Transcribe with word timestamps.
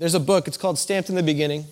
There's 0.00 0.14
a 0.14 0.20
book, 0.20 0.48
it's 0.48 0.56
called 0.56 0.78
Stamped 0.78 1.10
in 1.10 1.14
the 1.14 1.22
Beginning. 1.22 1.66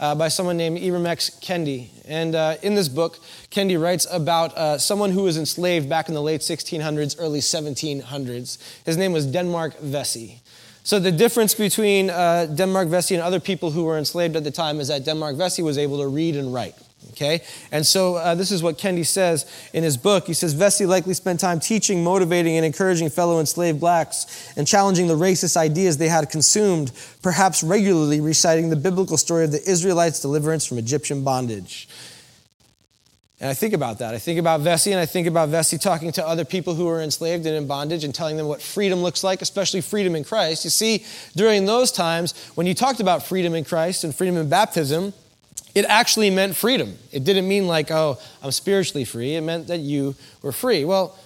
Uh, 0.00 0.12
by 0.12 0.26
someone 0.26 0.56
named 0.56 0.78
Ibram 0.78 1.06
X. 1.06 1.30
Kendi. 1.40 1.86
And 2.04 2.34
uh, 2.34 2.56
in 2.62 2.74
this 2.74 2.88
book, 2.88 3.20
Kendi 3.52 3.80
writes 3.80 4.08
about 4.10 4.52
uh, 4.56 4.76
someone 4.76 5.12
who 5.12 5.22
was 5.22 5.36
enslaved 5.36 5.88
back 5.88 6.08
in 6.08 6.14
the 6.14 6.20
late 6.20 6.40
1600s, 6.40 7.14
early 7.20 7.38
1700s. 7.38 8.58
His 8.84 8.96
name 8.96 9.12
was 9.12 9.24
Denmark 9.24 9.78
Vesey. 9.78 10.40
So 10.82 10.98
the 10.98 11.12
difference 11.12 11.54
between 11.54 12.10
uh, 12.10 12.46
Denmark 12.46 12.88
Vesey 12.88 13.14
and 13.14 13.22
other 13.22 13.38
people 13.38 13.70
who 13.70 13.84
were 13.84 13.96
enslaved 13.96 14.34
at 14.34 14.42
the 14.42 14.50
time 14.50 14.80
is 14.80 14.88
that 14.88 15.04
Denmark 15.04 15.36
Vesey 15.36 15.62
was 15.62 15.78
able 15.78 15.98
to 15.98 16.08
read 16.08 16.34
and 16.34 16.52
write. 16.52 16.74
Okay? 17.14 17.42
And 17.70 17.86
so 17.86 18.16
uh, 18.16 18.34
this 18.34 18.50
is 18.50 18.60
what 18.60 18.76
Kendi 18.76 19.06
says 19.06 19.46
in 19.72 19.84
his 19.84 19.96
book. 19.96 20.26
He 20.26 20.34
says 20.34 20.52
Vesey 20.52 20.84
likely 20.84 21.14
spent 21.14 21.38
time 21.38 21.60
teaching, 21.60 22.02
motivating, 22.02 22.56
and 22.56 22.66
encouraging 22.66 23.08
fellow 23.08 23.38
enslaved 23.38 23.78
blacks 23.78 24.52
and 24.56 24.66
challenging 24.66 25.06
the 25.06 25.16
racist 25.16 25.56
ideas 25.56 25.96
they 25.96 26.08
had 26.08 26.28
consumed, 26.28 26.90
perhaps 27.22 27.62
regularly 27.62 28.20
reciting 28.20 28.68
the 28.68 28.76
biblical 28.76 29.16
story 29.16 29.44
of 29.44 29.52
the 29.52 29.62
Israelites' 29.62 30.20
deliverance 30.20 30.66
from 30.66 30.76
Egyptian 30.76 31.22
bondage. 31.22 31.88
And 33.40 33.48
I 33.48 33.54
think 33.54 33.74
about 33.74 33.98
that. 33.98 34.14
I 34.14 34.18
think 34.18 34.40
about 34.40 34.62
Vesey, 34.62 34.90
and 34.90 35.00
I 35.00 35.06
think 35.06 35.28
about 35.28 35.50
Vesey 35.50 35.78
talking 35.78 36.10
to 36.12 36.26
other 36.26 36.44
people 36.44 36.74
who 36.74 36.88
are 36.88 37.00
enslaved 37.00 37.46
and 37.46 37.54
in 37.54 37.66
bondage 37.66 38.02
and 38.02 38.14
telling 38.14 38.36
them 38.36 38.48
what 38.48 38.60
freedom 38.60 39.02
looks 39.02 39.22
like, 39.22 39.40
especially 39.40 39.82
freedom 39.82 40.16
in 40.16 40.24
Christ. 40.24 40.64
You 40.64 40.70
see, 40.70 41.04
during 41.36 41.66
those 41.66 41.92
times, 41.92 42.32
when 42.54 42.66
you 42.66 42.74
talked 42.74 43.00
about 43.00 43.22
freedom 43.22 43.54
in 43.54 43.64
Christ 43.64 44.02
and 44.02 44.14
freedom 44.14 44.36
in 44.36 44.48
baptism, 44.48 45.12
it 45.74 45.84
actually 45.86 46.30
meant 46.30 46.56
freedom. 46.56 46.96
It 47.12 47.24
didn't 47.24 47.48
mean 47.48 47.66
like, 47.66 47.90
oh, 47.90 48.18
I'm 48.42 48.52
spiritually 48.52 49.04
free. 49.04 49.34
It 49.34 49.40
meant 49.40 49.66
that 49.66 49.80
you 49.80 50.14
were 50.42 50.52
free. 50.52 50.84
Well, 50.84 51.18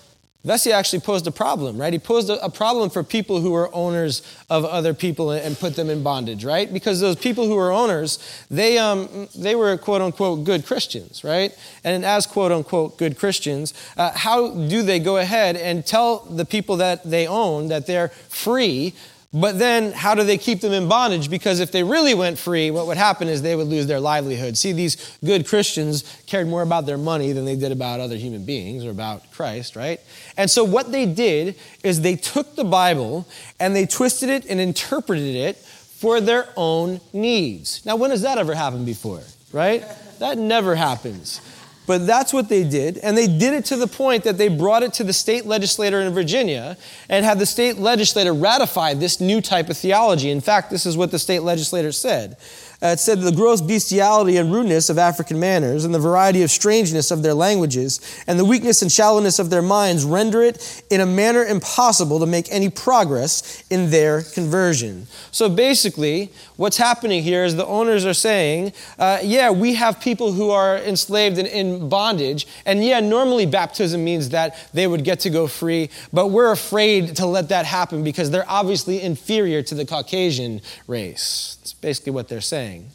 Vesey 0.45 0.73
actually 0.73 1.01
posed 1.01 1.27
a 1.27 1.33
problem, 1.33 1.77
right? 1.79 1.93
He 1.93 1.99
posed 1.99 2.31
a, 2.31 2.49
problem 2.49 2.91
for 2.91 3.03
people 3.03 3.41
who 3.41 3.51
were 3.51 3.75
owners 3.75 4.23
of 4.49 4.65
other 4.65 4.95
people 4.95 5.33
and 5.33 5.59
put 5.59 5.75
them 5.75 5.91
in 5.91 6.03
bondage, 6.03 6.45
right? 6.45 6.73
Because 6.73 7.01
those 7.01 7.17
people 7.17 7.47
who 7.47 7.57
were 7.57 7.73
owners, 7.73 8.19
they, 8.49 8.79
um, 8.79 9.29
they 9.37 9.57
were 9.57 9.77
quote 9.77 10.01
unquote 10.01 10.45
good 10.45 10.65
Christians, 10.65 11.25
right? 11.25 11.53
And 11.83 12.05
as 12.05 12.25
quote 12.25 12.53
unquote 12.53 12.97
good 12.99 13.19
Christians, 13.19 13.75
uh, 13.97 14.13
how 14.15 14.55
do 14.55 14.83
they 14.83 15.01
go 15.01 15.17
ahead 15.17 15.57
and 15.57 15.85
tell 15.85 16.21
the 16.21 16.45
people 16.45 16.77
that 16.77 17.03
they 17.05 17.27
own 17.27 17.69
that 17.69 17.87
they're 17.87 18.09
free 18.09 18.95
but 19.33 19.59
then, 19.59 19.93
how 19.93 20.15
do 20.15 20.25
they 20.25 20.39
keep 20.39 20.63
them 20.63 20.73
in 20.73 20.89
bondage? 20.89 21.29
Because 21.29 21.61
if 21.61 21.71
they 21.71 21.83
really 21.83 22.15
went 22.15 22.39
free, 22.39 22.71
what 22.71 22.87
would 22.87 22.97
happen 22.97 23.29
is 23.29 23.43
they 23.43 23.55
would 23.55 23.67
lose 23.67 23.87
their 23.87 24.01
livelihood. 24.01 24.57
See, 24.57 24.73
these 24.73 25.19
good 25.23 25.47
Christians 25.47 26.03
cared 26.27 26.49
more 26.49 26.63
about 26.63 26.87
their 26.87 26.97
money 26.97 27.33
than 27.33 27.45
they 27.45 27.55
did 27.55 27.71
about 27.71 28.01
other 28.01 28.17
human 28.17 28.47
beings 28.47 28.87
or 28.87 28.91
about 28.91 29.31
Christ, 29.33 29.77
right? 29.77 30.01
And 30.39 30.51
so, 30.51 30.65
what 30.65 30.93
they 30.93 31.05
did 31.05 31.57
is 31.85 32.01
they 32.01 32.17
took 32.17 32.57
the 32.57 32.65
Bible 32.65 33.29
and 33.61 33.77
they 33.77 33.85
twisted 33.85 34.31
it 34.31 34.47
and 34.47 34.61
interpreted 34.61 35.37
it 35.37 35.57
for 35.59 36.23
their 36.23 36.49
own 36.57 37.03
needs. 37.13 37.85
Now, 37.85 37.97
when 37.97 38.13
has 38.13 38.23
that 38.23 38.39
ever 38.39 38.55
happened 38.55 38.87
before, 38.87 39.21
right? 39.53 39.85
That 40.21 40.39
never 40.39 40.75
happens. 40.75 41.43
But 41.89 42.07
that's 42.07 42.35
what 42.35 42.51
they 42.51 42.65
did. 42.65 42.99
And 42.99 43.17
they 43.17 43.27
did 43.27 43.55
it 43.55 43.65
to 43.67 43.77
the 43.77 43.87
point 43.87 44.25
that 44.25 44.37
they 44.37 44.49
brought 44.49 44.83
it 44.83 44.93
to 44.95 45.05
the 45.05 45.15
state 45.15 45.47
legislator 45.47 46.01
in 46.03 46.13
Virginia 46.13 46.77
and 47.09 47.25
had 47.25 47.39
the 47.39 47.47
state 47.47 47.79
legislator 47.79 48.35
ratify 48.35 48.93
this 48.93 49.23
new 49.23 49.41
type 49.41 49.71
of 49.71 49.79
theology. 49.79 50.31
In 50.31 50.43
fact, 50.43 50.71
this 50.71 50.85
is 50.85 50.99
what 50.99 51.11
the 51.13 51.19
state 51.19 51.41
legislator 51.41 51.91
said. 51.91 52.37
Uh, 52.81 52.89
it 52.89 53.01
said 53.01 53.21
the 53.21 53.33
gross 53.33 53.61
bestiality 53.61 54.37
and 54.37 54.53
rudeness 54.53 54.89
of 54.89 54.99
African 54.99 55.41
manners, 55.41 55.85
and 55.85 55.93
the 55.93 55.99
variety 55.99 56.43
of 56.43 56.51
strangeness 56.51 57.11
of 57.11 57.23
their 57.23 57.35
languages, 57.35 58.23
and 58.29 58.39
the 58.39 58.45
weakness 58.45 58.83
and 58.83 58.93
shallowness 58.93 59.41
of 59.41 59.51
their 59.51 59.63
minds 59.63 60.05
render 60.05 60.43
it 60.43 60.85
in 60.89 61.01
a 61.01 61.07
manner 61.07 61.45
impossible 61.45 62.21
to 62.21 62.27
make 62.27 62.47
any 62.53 62.71
progress 62.71 63.65
in 63.69 63.91
their 63.91 64.23
conversion. 64.23 65.09
So 65.33 65.49
basically, 65.49 66.31
what's 66.59 66.77
happening 66.77 67.23
here 67.23 67.45
is 67.45 67.57
the 67.57 67.65
owners 67.67 68.05
are 68.05 68.13
saying, 68.13 68.73
uh, 68.99 69.19
yeah, 69.23 69.51
we 69.51 69.75
have 69.75 70.01
people 70.01 70.33
who 70.33 70.51
are 70.51 70.77
enslaved 70.77 71.39
and 71.39 71.49
in 71.49 71.89
bondage, 71.89 72.47
and 72.67 72.85
yeah, 72.85 73.01
normally 73.01 73.47
baptism 73.47 74.05
means 74.05 74.29
that 74.31 74.55
they 74.75 74.87
would 74.87 75.05
get 75.05 75.21
to 75.21 75.31
go 75.31 75.47
free, 75.47 75.89
but 76.13 76.27
we're 76.27 76.53
afraid 76.53 77.17
to 77.17 77.27
let 77.27 77.49
that 77.49 77.65
happen 77.65 78.05
because 78.05 78.31
they're 78.31 78.49
obviously 78.49 79.01
inferior 79.01 79.63
to 79.63 79.75
the 79.75 79.87
Caucasian 79.87 80.61
race. 80.87 81.57
That's 81.61 81.73
basically 81.75 82.13
what 82.13 82.29
they're 82.29 82.41
saying. 82.41 82.91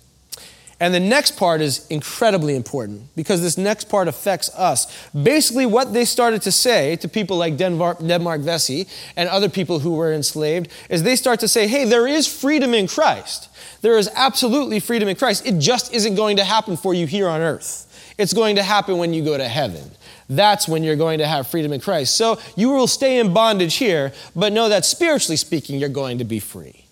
And 0.79 0.93
the 0.93 0.99
next 0.99 1.37
part 1.37 1.61
is 1.61 1.87
incredibly 1.87 2.57
important 2.57 3.15
because 3.15 3.41
this 3.41 3.57
next 3.57 3.85
part 3.85 4.09
affects 4.09 4.53
us. 4.53 5.07
Basically, 5.11 5.65
what 5.65 5.93
they 5.93 6.03
started 6.03 6.41
to 6.41 6.51
say 6.51 6.97
to 6.97 7.07
people 7.07 7.37
like 7.37 7.55
Denmark, 7.55 7.99
Denmark 8.05 8.41
Vesey 8.41 8.87
and 9.15 9.29
other 9.29 9.47
people 9.47 9.79
who 9.79 9.93
were 9.93 10.11
enslaved 10.11 10.67
is 10.89 11.03
they 11.03 11.15
start 11.15 11.39
to 11.39 11.47
say, 11.47 11.67
hey, 11.67 11.85
there 11.85 12.05
is 12.05 12.27
freedom 12.27 12.73
in 12.73 12.87
Christ. 12.87 13.47
There 13.83 13.97
is 13.97 14.09
absolutely 14.15 14.79
freedom 14.79 15.09
in 15.09 15.17
Christ. 15.17 15.45
It 15.45 15.59
just 15.59 15.93
isn't 15.93 16.15
going 16.15 16.37
to 16.37 16.45
happen 16.45 16.77
for 16.77 16.93
you 16.93 17.05
here 17.05 17.27
on 17.27 17.41
earth. 17.41 18.13
It's 18.17 18.31
going 18.31 18.55
to 18.55 18.63
happen 18.63 18.97
when 18.97 19.13
you 19.13 19.25
go 19.25 19.37
to 19.37 19.47
heaven. 19.47 19.91
That's 20.29 20.69
when 20.69 20.83
you're 20.83 20.95
going 20.95 21.19
to 21.19 21.27
have 21.27 21.47
freedom 21.47 21.73
in 21.73 21.81
Christ. 21.81 22.15
So 22.15 22.39
you 22.55 22.69
will 22.69 22.87
stay 22.87 23.19
in 23.19 23.33
bondage 23.33 23.75
here, 23.75 24.13
but 24.37 24.53
know 24.53 24.69
that 24.69 24.85
spiritually 24.85 25.35
speaking, 25.35 25.79
you're 25.79 25.89
going 25.89 26.19
to 26.19 26.23
be 26.23 26.39
free. 26.39 26.85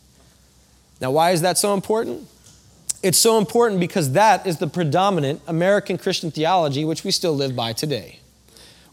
Now, 0.99 1.11
why 1.11 1.31
is 1.31 1.41
that 1.43 1.57
so 1.57 1.73
important? 1.73 2.27
It's 3.01 3.17
so 3.17 3.37
important 3.37 3.79
because 3.79 4.11
that 4.11 4.45
is 4.45 4.57
the 4.57 4.67
predominant 4.67 5.41
American 5.47 5.97
Christian 5.97 6.29
theology 6.29 6.83
which 6.83 7.05
we 7.05 7.11
still 7.11 7.33
live 7.33 7.55
by 7.55 7.71
today. 7.71 8.19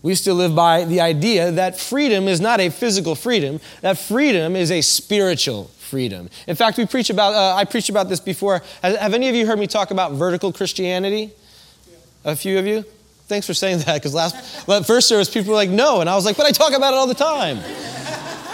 We 0.03 0.15
still 0.15 0.37
live 0.37 0.55
by 0.55 0.85
the 0.85 1.01
idea 1.01 1.51
that 1.51 1.81
freedom 1.81 2.29
is 2.29 2.41
not 2.41 2.61
a 2.61 2.71
physical 2.71 3.17
freedom, 3.17 3.59
that 3.81 3.99
freedom 3.99 4.55
is 4.55 4.71
a 4.71 4.83
spiritual 4.83 5.73
freedom. 5.89 6.29
In 6.47 6.55
fact, 6.55 6.79
we 6.79 6.87
preach 6.87 7.11
about, 7.11 7.35
uh, 7.35 7.57
I 7.57 7.65
preached 7.65 7.89
about 7.89 8.09
this 8.09 8.21
before. 8.21 8.63
Have, 8.83 9.15
any 9.15 9.29
of 9.29 9.35
you 9.35 9.47
heard 9.47 9.59
me 9.59 9.67
talk 9.67 9.91
about 9.91 10.13
vertical 10.13 10.53
Christianity? 10.53 11.33
A 12.25 12.37
few 12.37 12.59
of 12.59 12.67
you? 12.67 12.85
Thanks 13.27 13.47
for 13.47 13.55
saying 13.55 13.79
that 13.81 13.95
because 13.95 14.15
last, 14.67 14.67
first 14.87 15.09
service 15.09 15.31
people 15.31 15.51
were 15.51 15.57
like, 15.57 15.71
no. 15.71 16.01
And 16.01 16.09
I 16.09 16.15
was 16.15 16.25
like, 16.25 16.37
but 16.37 16.47
I 16.47 16.51
talk 16.51 16.73
about 16.75 16.93
it 16.93 16.97
all 16.97 17.07
the 17.07 17.15
time. 17.15 17.59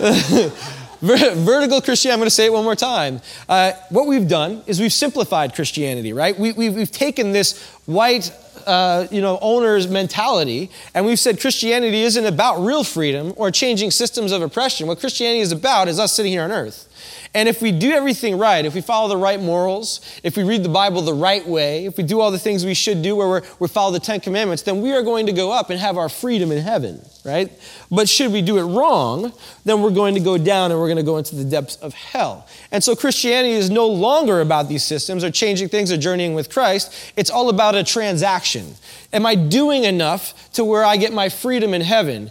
Vertical 1.05 1.83
Christianity, 1.83 2.15
I'm 2.15 2.19
going 2.19 2.27
to 2.27 2.31
say 2.31 2.47
it 2.47 2.53
one 2.53 2.65
more 2.65 2.75
time. 2.75 3.21
Uh, 3.47 3.73
what 3.91 4.07
we've 4.07 4.27
done 4.27 4.63
is 4.67 4.81
we've 4.81 4.93
simplified 4.93 5.55
Christianity, 5.55 6.15
right? 6.15 6.39
We, 6.39 6.49
have 6.49 6.75
we've 6.75 6.91
taken 6.91 7.33
this 7.33 7.63
white, 7.85 8.33
uh, 8.67 9.07
you 9.11 9.21
know, 9.21 9.39
owner's 9.43 9.87
mentality, 9.87 10.71
and 10.95 11.05
we've 11.05 11.19
said 11.19 11.41
Christianity 11.41 12.03
isn't 12.05 12.25
about 12.25 12.61
real 12.61 12.85
freedom 12.85 13.35
or 13.37 13.51
changing 13.51 13.91
systems 13.91 14.33
of 14.33 14.41
oppression. 14.41 14.87
What 14.87 14.99
Christianity 14.99 15.41
is 15.41 15.53
about 15.53 15.89
is 15.89 15.99
us 15.99 16.15
sitting 16.15 16.33
here 16.33 16.43
on 16.43 16.51
earth. 16.51 16.89
And 17.35 17.49
if 17.49 17.61
we 17.61 17.73
do 17.73 17.91
everything 17.91 18.39
right, 18.39 18.65
if 18.65 18.75
we 18.75 18.81
follow 18.81 19.09
the 19.09 19.17
right 19.17 19.41
morals, 19.41 20.01
if 20.23 20.37
we 20.37 20.45
read 20.45 20.63
the 20.63 20.69
Bible 20.69 21.03
the 21.03 21.13
right 21.13 21.45
way, 21.47 21.85
if 21.85 21.97
we 21.97 22.05
do 22.05 22.21
all 22.21 22.31
the 22.31 22.39
things 22.39 22.65
we 22.65 22.75
should 22.75 23.03
do 23.03 23.17
where 23.17 23.43
we 23.59 23.67
follow 23.67 23.91
the 23.91 23.99
Ten 23.99 24.21
Commandments, 24.21 24.63
then 24.63 24.81
we 24.81 24.93
are 24.93 25.03
going 25.03 25.27
to 25.27 25.33
go 25.33 25.51
up 25.51 25.69
and 25.69 25.81
have 25.81 25.99
our 25.99 26.09
freedom 26.09 26.53
in 26.53 26.63
heaven, 26.63 27.05
right? 27.25 27.51
But 27.91 28.09
should 28.09 28.31
we 28.31 28.41
do 28.41 28.59
it 28.59 28.63
wrong, 28.63 29.33
then 29.65 29.83
we're 29.83 29.91
going 29.91 30.15
to 30.15 30.21
go 30.21 30.39
down 30.39 30.71
and 30.71 30.79
we're 30.79 30.87
going 30.87 30.97
to 30.99 31.03
go 31.03 31.19
into 31.19 31.35
the 31.35 31.45
depths 31.45 31.75
of 31.77 31.93
hell. 31.93 32.47
And 32.71 32.85
so 32.85 32.95
Christianity 32.95 33.55
is 33.55 33.69
no 33.69 33.89
longer 33.89 34.41
about 34.41 34.69
these 34.69 34.85
systems 34.85 35.25
or 35.25 35.31
changing 35.33 35.71
things 35.71 35.91
or 35.91 35.97
journeying 35.97 36.35
with 36.35 36.51
Christ. 36.51 36.95
It's 37.17 37.31
all 37.31 37.49
about 37.49 37.75
a 37.75 37.83
transaction. 37.83 38.77
Am 39.13 39.27
I 39.27 39.35
doing 39.35 39.83
enough 39.83 40.53
to 40.53 40.65
where 40.65 40.85
I 40.85 40.97
get 40.97 41.13
my 41.13 41.29
freedom 41.29 41.75
in 41.75 41.81
heaven? 41.81 42.31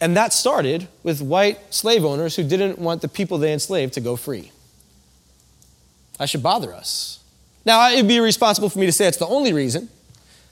And 0.00 0.16
that 0.16 0.32
started 0.32 0.88
with 1.02 1.20
white 1.20 1.74
slave 1.74 2.04
owners 2.04 2.36
who 2.36 2.44
didn't 2.44 2.78
want 2.78 3.02
the 3.02 3.08
people 3.08 3.38
they 3.38 3.52
enslaved 3.52 3.94
to 3.94 4.00
go 4.00 4.16
free. 4.16 4.52
That 6.18 6.28
should 6.28 6.42
bother 6.42 6.72
us. 6.72 7.20
Now, 7.64 7.90
it'd 7.90 8.08
be 8.08 8.16
irresponsible 8.16 8.68
for 8.70 8.78
me 8.78 8.86
to 8.86 8.92
say 8.92 9.06
it's 9.06 9.18
the 9.18 9.26
only 9.26 9.52
reason. 9.52 9.88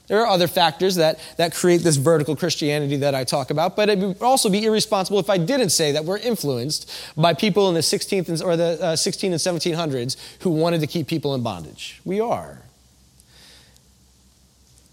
There 0.07 0.21
are 0.21 0.27
other 0.27 0.47
factors 0.47 0.95
that, 0.95 1.19
that 1.35 1.53
create 1.53 1.81
this 1.81 1.97
vertical 1.97 2.35
Christianity 2.35 2.95
that 2.97 3.13
I 3.13 3.25
talk 3.25 3.49
about, 3.49 3.75
but 3.75 3.89
it 3.89 3.99
would 3.99 4.21
also 4.21 4.49
be 4.49 4.63
irresponsible 4.63 5.19
if 5.19 5.29
I 5.29 5.37
didn't 5.37 5.69
say 5.69 5.91
that 5.91 6.05
we're 6.05 6.17
influenced 6.17 6.89
by 7.17 7.33
people 7.33 7.67
in 7.67 7.73
the 7.73 7.81
16th 7.81 8.29
and, 8.29 8.41
or 8.41 8.55
the 8.55 8.81
uh, 8.81 8.95
16 8.95 9.33
and 9.33 9.39
1700s 9.39 10.15
who 10.41 10.49
wanted 10.49 10.79
to 10.79 10.87
keep 10.87 11.07
people 11.07 11.35
in 11.35 11.43
bondage. 11.43 11.99
We 12.05 12.21
are. 12.21 12.61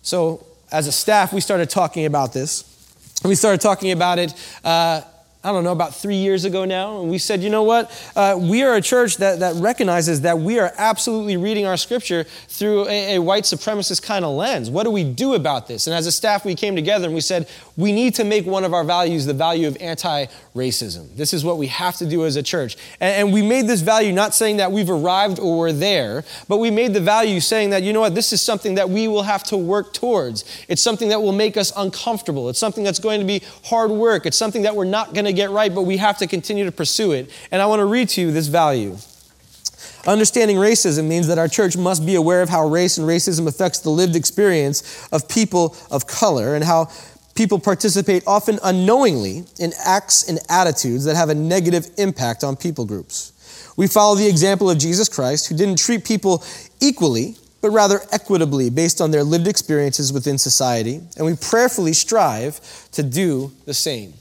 So, 0.02 0.46
as 0.72 0.88
a 0.88 0.92
staff, 0.92 1.32
we 1.32 1.40
started 1.40 1.70
talking 1.70 2.04
about 2.04 2.32
this. 2.32 2.73
We 3.24 3.34
started 3.34 3.62
talking 3.62 3.90
about 3.90 4.18
it 4.18 4.34
uh, 4.62 5.00
I 5.44 5.52
don't 5.52 5.62
know, 5.62 5.73
about 5.73 5.94
three 5.94 6.17
years 6.17 6.46
ago 6.46 6.64
now. 6.64 7.00
And 7.00 7.11
we 7.11 7.19
said, 7.19 7.43
you 7.43 7.50
know 7.50 7.64
what? 7.64 7.91
Uh, 8.17 8.38
we 8.41 8.62
are 8.62 8.76
a 8.76 8.81
church 8.81 9.19
that, 9.19 9.41
that 9.41 9.55
recognizes 9.56 10.23
that 10.23 10.38
we 10.38 10.58
are 10.58 10.73
absolutely 10.79 11.37
reading 11.37 11.67
our 11.67 11.76
scripture 11.76 12.25
through 12.49 12.88
a, 12.88 13.17
a, 13.17 13.19
white 13.19 13.44
supremacist 13.44 14.02
kind 14.02 14.25
of 14.25 14.35
lens. 14.35 14.70
What 14.70 14.85
do 14.85 14.91
we 14.91 15.05
do 15.05 15.35
about 15.35 15.69
this? 15.69 15.87
And 15.87 15.94
as 15.94 16.06
a 16.06 16.12
staff, 16.12 16.46
we 16.46 16.55
came 16.55 16.75
together 16.75 17.05
and 17.05 17.14
we 17.14 17.20
said, 17.20 17.46
we 17.76 17.93
need 17.93 18.14
to 18.14 18.25
make 18.25 18.46
one 18.46 18.64
of 18.64 18.73
our 18.73 18.85
values 18.85 19.26
the 19.26 19.35
value 19.35 19.69
of 19.69 19.76
anti 19.82 20.26
racism. 20.55 21.14
This 21.14 21.35
is 21.35 21.44
what 21.44 21.58
we 21.58 21.67
have 21.67 21.96
to 21.99 22.06
do 22.06 22.25
as 22.25 22.37
a 22.37 22.43
church. 22.43 22.79
And, 22.99 23.26
and 23.26 23.32
we 23.35 23.43
made 23.43 23.67
this 23.67 23.82
value 23.82 24.12
not 24.12 24.35
saying 24.35 24.56
that 24.56 24.73
we've 24.73 24.88
arrived 24.88 25.38
or 25.38 25.58
we're 25.58 25.73
there, 25.73 26.25
but 26.49 26.56
we 26.56 26.70
made 26.70 26.94
the 26.94 27.00
value 27.02 27.41
saying 27.41 27.69
that, 27.70 27.82
you 27.82 27.93
know 27.93 28.00
what? 28.00 28.14
This 28.14 28.32
is 28.32 28.41
something 28.41 28.76
that 28.76 28.88
we 28.88 29.08
will 29.08 29.25
have 29.25 29.43
to 29.44 29.58
work 29.58 29.93
towards. 29.93 30.44
It's 30.69 30.81
something 30.81 31.11
that 31.11 31.20
will 31.20 31.32
make 31.32 31.58
us 31.58 31.70
uncomfortable. 31.76 32.49
It's 32.49 32.58
something 32.58 32.82
that's 32.82 32.99
going 32.99 33.20
to 33.20 33.26
be 33.26 33.43
hard 33.67 33.91
work. 33.91 34.25
It's 34.25 34.38
something 34.38 34.62
that 34.62 34.75
we're 34.75 34.87
not 34.87 35.12
going 35.12 35.26
to 35.26 35.33
get 35.34 35.50
right, 35.50 35.75
but 35.75 35.82
we 35.82 35.96
have 35.98 36.19
to 36.19 36.26
continue 36.26 36.64
to 36.64 36.72
pursue 36.72 37.12
it. 37.12 37.31
And 37.50 37.60
I 37.60 37.66
want 37.66 37.81
to 37.81 37.86
read 37.86 38.08
to 38.10 38.20
you 38.20 38.31
this 38.32 38.46
value. 38.46 38.96
Understanding 40.06 40.56
racism 40.58 41.08
means 41.08 41.28
that 41.28 41.38
our 41.38 41.48
church 41.48 41.76
must 41.76 42.04
be 42.04 42.14
aware 42.14 42.42
of 42.42 42.48
how 42.48 42.66
race 42.66 42.98
and 42.98 43.08
racism 43.08 43.46
affects 43.46 43.78
the 43.78 43.90
lived 43.90 44.16
experience 44.16 45.08
of 45.12 45.28
people 45.28 45.76
of 45.90 46.06
color 46.06 46.54
and 46.54 46.64
how 46.64 46.90
people 47.34 47.58
participate 47.58 48.22
often 48.26 48.58
unknowingly 48.62 49.44
in 49.58 49.72
acts 49.84 50.28
and 50.28 50.38
attitudes 50.48 51.04
that 51.04 51.16
have 51.16 51.31
a 51.31 51.34
negative 51.34 51.88
impact 51.96 52.44
on 52.44 52.54
people 52.54 52.84
groups. 52.84 53.32
We 53.76 53.86
follow 53.86 54.14
the 54.14 54.28
example 54.28 54.70
of 54.70 54.78
Jesus 54.78 55.08
Christ, 55.08 55.48
who 55.48 55.56
didn't 55.56 55.78
treat 55.78 56.04
people 56.04 56.44
equally, 56.81 57.36
but 57.60 57.70
rather 57.70 58.00
equitably 58.12 58.70
based 58.70 59.00
on 59.00 59.10
their 59.10 59.25
lived 59.25 59.48
experiences 59.48 60.12
within 60.12 60.36
society, 60.36 61.00
and 61.16 61.26
we 61.26 61.34
prayerfully 61.34 61.94
strive 61.94 62.60
to 62.92 63.02
do 63.02 63.50
the 63.64 63.75
same. 63.75 64.12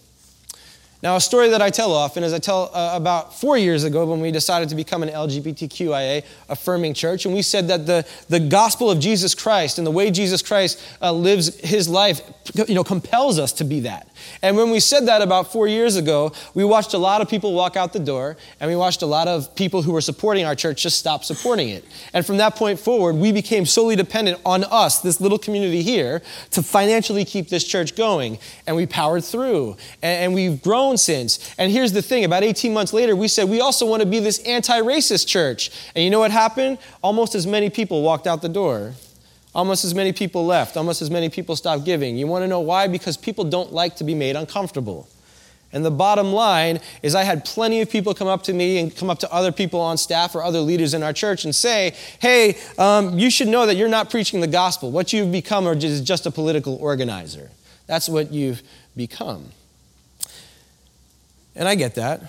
Now, 1.04 1.18
a 1.18 1.22
story 1.22 1.50
that 1.50 1.62
I 1.62 1.70
tell 1.70 1.92
often 1.92 2.24
is 2.24 2.32
I 2.32 2.40
tell 2.40 2.72
uh, 2.74 2.94
about 2.96 3.38
four 3.38 3.58
years 3.58 3.84
ago 3.84 4.06
when 4.06 4.22
we 4.22 4.32
decided 4.32 4.70
to 4.70 4.76
become 4.76 5.04
an 5.04 5.10
LGBTQIA 5.10 6.24
affirming 6.48 6.94
church, 6.94 7.26
and 7.26 7.36
we 7.36 7.42
said 7.42 7.68
that 7.68 7.86
the, 7.86 8.08
the 8.30 8.40
gospel 8.40 8.90
of 8.90 9.02
Jesus 9.02 9.36
Christ 9.36 9.78
and 9.78 9.86
the 9.86 9.92
way 9.92 10.12
Jesus 10.12 10.42
Christ 10.42 10.82
uh, 11.02 11.12
lives 11.12 11.60
his 11.60 11.90
life, 11.90 12.22
you 12.70 12.74
know, 12.74 12.86
compels 12.86 13.38
us 13.38 13.52
to 13.54 13.66
be 13.66 13.82
that. 13.82 14.08
And 14.42 14.56
when 14.56 14.72
we 14.72 14.80
said 14.80 15.08
that 15.08 15.22
about 15.22 15.52
four 15.52 15.68
years 15.68 15.98
ago, 15.98 16.32
we 16.54 16.64
watched 16.64 16.94
a 16.94 16.98
lot 16.98 17.20
of 17.20 17.28
people 17.28 17.54
walk 17.54 17.76
out 17.76 17.92
the 17.92 18.00
door, 18.00 18.38
and 18.62 18.72
we 18.72 18.78
watched 18.78 19.02
a 19.02 19.06
lot 19.06 19.28
of 19.28 19.54
people 19.56 19.82
who 19.82 19.92
were 19.92 20.00
supporting 20.00 20.46
our 20.46 20.56
church 20.56 20.84
just 20.84 21.00
stop 21.00 21.26
supporting 21.26 21.68
it. 21.68 21.84
And 22.14 22.26
from 22.26 22.38
that 22.38 22.56
point 22.56 22.80
forward, 22.80 23.18
we 23.18 23.34
became 23.34 23.66
solely 23.66 23.98
dependent 23.98 24.40
on 24.46 24.64
us, 24.64 25.02
this 25.02 25.20
little 25.20 25.38
community 25.38 25.82
here, 25.82 26.22
to 26.52 26.64
financially 26.64 27.26
keep 27.26 27.50
this 27.50 27.66
church 27.66 27.98
going. 27.98 28.40
And 28.66 28.78
we 28.78 28.86
powered 28.86 29.26
through, 29.26 29.76
and, 30.02 30.24
and 30.24 30.34
we've 30.34 30.62
grown 30.62 30.93
since. 30.98 31.54
And 31.58 31.72
here's 31.72 31.92
the 31.92 32.02
thing 32.02 32.26
about 32.26 32.44
18 32.44 32.74
months 32.74 32.94
later, 32.94 33.16
we 33.16 33.28
said 33.28 33.50
we 33.50 33.62
also 33.62 33.86
want 33.86 34.02
to 34.02 34.08
be 34.08 34.20
this 34.20 34.40
anti 34.40 34.80
racist 34.82 35.28
church. 35.28 35.72
And 35.96 36.04
you 36.04 36.10
know 36.10 36.20
what 36.20 36.32
happened? 36.32 36.78
Almost 37.02 37.36
as 37.36 37.48
many 37.48 37.70
people 37.70 38.02
walked 38.02 38.28
out 38.28 38.42
the 38.42 38.50
door. 38.50 38.94
Almost 39.56 39.86
as 39.86 39.94
many 39.94 40.14
people 40.14 40.46
left. 40.46 40.78
Almost 40.78 41.02
as 41.02 41.12
many 41.12 41.30
people 41.30 41.56
stopped 41.56 41.86
giving. 41.86 42.18
You 42.18 42.28
want 42.28 42.44
to 42.44 42.48
know 42.48 42.60
why? 42.60 42.88
Because 42.88 43.18
people 43.18 43.44
don't 43.44 43.72
like 43.72 43.96
to 43.98 44.04
be 44.04 44.16
made 44.16 44.36
uncomfortable. 44.36 45.08
And 45.74 45.84
the 45.84 45.92
bottom 45.92 46.32
line 46.32 46.80
is, 47.02 47.16
I 47.16 47.24
had 47.24 47.44
plenty 47.46 47.82
of 47.82 47.90
people 47.90 48.14
come 48.14 48.28
up 48.28 48.44
to 48.44 48.54
me 48.54 48.78
and 48.78 48.96
come 48.96 49.10
up 49.10 49.18
to 49.20 49.34
other 49.34 49.52
people 49.52 49.80
on 49.80 49.98
staff 49.98 50.36
or 50.36 50.44
other 50.44 50.60
leaders 50.60 50.94
in 50.94 51.02
our 51.02 51.14
church 51.14 51.46
and 51.46 51.54
say, 51.54 51.96
Hey, 52.20 52.58
um, 52.78 53.18
you 53.18 53.32
should 53.32 53.48
know 53.48 53.66
that 53.66 53.76
you're 53.76 53.90
not 53.90 54.12
preaching 54.12 54.40
the 54.40 54.48
gospel. 54.48 54.92
What 54.92 55.12
you've 55.12 55.32
become 55.32 55.66
is 55.68 56.02
just 56.02 56.28
a 56.28 56.32
political 56.32 56.76
organizer. 56.76 57.50
That's 57.88 58.08
what 58.08 58.32
you've 58.32 58.62
become. 58.96 59.50
And 61.56 61.68
I 61.68 61.76
get 61.76 61.96
that 61.96 62.22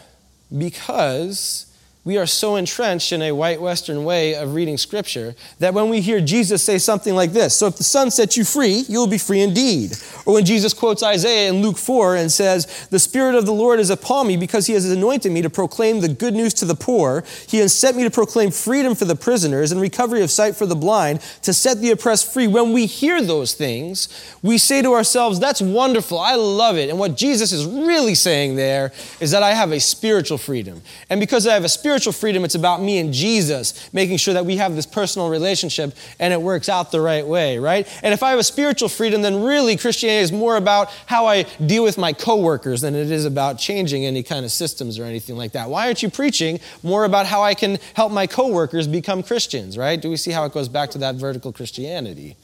because 0.56 1.73
we 2.04 2.18
are 2.18 2.26
so 2.26 2.56
entrenched 2.56 3.12
in 3.12 3.22
a 3.22 3.32
white 3.32 3.60
Western 3.62 4.04
way 4.04 4.34
of 4.34 4.52
reading 4.52 4.76
Scripture 4.76 5.34
that 5.58 5.72
when 5.72 5.88
we 5.88 6.02
hear 6.02 6.20
Jesus 6.20 6.62
say 6.62 6.76
something 6.76 7.14
like 7.14 7.32
this, 7.32 7.54
so 7.54 7.66
if 7.66 7.76
the 7.76 7.84
Son 7.84 8.10
sets 8.10 8.36
you 8.36 8.44
free, 8.44 8.84
you 8.88 8.98
will 8.98 9.06
be 9.06 9.16
free 9.16 9.40
indeed. 9.40 9.96
Or 10.26 10.34
when 10.34 10.44
Jesus 10.44 10.74
quotes 10.74 11.02
Isaiah 11.02 11.48
in 11.48 11.62
Luke 11.62 11.78
4 11.78 12.16
and 12.16 12.30
says, 12.30 12.86
The 12.90 12.98
Spirit 12.98 13.34
of 13.36 13.46
the 13.46 13.54
Lord 13.54 13.80
is 13.80 13.88
upon 13.88 14.26
me 14.26 14.36
because 14.36 14.66
he 14.66 14.74
has 14.74 14.90
anointed 14.90 15.32
me 15.32 15.40
to 15.40 15.48
proclaim 15.48 16.00
the 16.00 16.10
good 16.10 16.34
news 16.34 16.52
to 16.54 16.66
the 16.66 16.74
poor. 16.74 17.24
He 17.48 17.56
has 17.58 17.72
sent 17.72 17.96
me 17.96 18.02
to 18.02 18.10
proclaim 18.10 18.50
freedom 18.50 18.94
for 18.94 19.06
the 19.06 19.16
prisoners 19.16 19.72
and 19.72 19.80
recovery 19.80 20.22
of 20.22 20.30
sight 20.30 20.56
for 20.56 20.66
the 20.66 20.76
blind, 20.76 21.20
to 21.42 21.54
set 21.54 21.78
the 21.78 21.90
oppressed 21.90 22.30
free. 22.30 22.46
When 22.46 22.74
we 22.74 22.84
hear 22.84 23.22
those 23.22 23.54
things, 23.54 24.08
we 24.42 24.58
say 24.58 24.82
to 24.82 24.92
ourselves, 24.92 25.40
That's 25.40 25.62
wonderful. 25.62 26.18
I 26.18 26.34
love 26.34 26.76
it. 26.76 26.90
And 26.90 26.98
what 26.98 27.16
Jesus 27.16 27.50
is 27.50 27.64
really 27.64 28.14
saying 28.14 28.56
there 28.56 28.92
is 29.20 29.30
that 29.30 29.42
I 29.42 29.54
have 29.54 29.72
a 29.72 29.80
spiritual 29.80 30.36
freedom. 30.36 30.82
And 31.08 31.18
because 31.18 31.46
I 31.46 31.54
have 31.54 31.64
a 31.64 31.68
spiritual 31.70 31.93
spiritual 31.94 32.12
freedom, 32.12 32.44
it's 32.44 32.56
about 32.56 32.82
me 32.82 32.98
and 32.98 33.14
Jesus, 33.14 33.88
making 33.92 34.16
sure 34.16 34.34
that 34.34 34.44
we 34.44 34.56
have 34.56 34.74
this 34.74 34.84
personal 34.84 35.28
relationship 35.28 35.94
and 36.18 36.32
it 36.32 36.42
works 36.42 36.68
out 36.68 36.90
the 36.90 37.00
right 37.00 37.24
way, 37.24 37.56
right? 37.56 37.86
And 38.02 38.12
if 38.12 38.20
I 38.20 38.30
have 38.30 38.40
a 38.40 38.44
spiritual 38.44 38.88
freedom, 38.88 39.22
then 39.22 39.44
really 39.44 39.76
Christianity 39.76 40.24
is 40.24 40.32
more 40.32 40.56
about 40.56 40.90
how 41.06 41.26
I 41.26 41.44
deal 41.64 41.84
with 41.84 41.96
my 41.96 42.12
coworkers 42.12 42.80
than 42.80 42.96
it 42.96 43.12
is 43.12 43.24
about 43.26 43.60
changing 43.60 44.04
any 44.04 44.24
kind 44.24 44.44
of 44.44 44.50
systems 44.50 44.98
or 44.98 45.04
anything 45.04 45.36
like 45.36 45.52
that. 45.52 45.70
Why 45.70 45.86
aren't 45.86 46.02
you 46.02 46.10
preaching 46.10 46.58
more 46.82 47.04
about 47.04 47.26
how 47.26 47.44
I 47.44 47.54
can 47.54 47.78
help 47.94 48.10
my 48.10 48.26
coworkers 48.26 48.88
become 48.88 49.22
Christians, 49.22 49.78
right? 49.78 50.00
Do 50.02 50.10
we 50.10 50.16
see 50.16 50.32
how 50.32 50.44
it 50.46 50.52
goes 50.52 50.68
back 50.68 50.90
to 50.90 50.98
that 50.98 51.14
vertical 51.14 51.52
Christianity? 51.52 52.34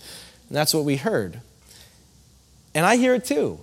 And 0.49 0.56
that's 0.56 0.73
what 0.73 0.85
we 0.85 0.94
heard. 0.94 1.41
And 2.73 2.87
I 2.87 2.99
hear 2.99 3.14
it 3.14 3.25
too. 3.25 3.58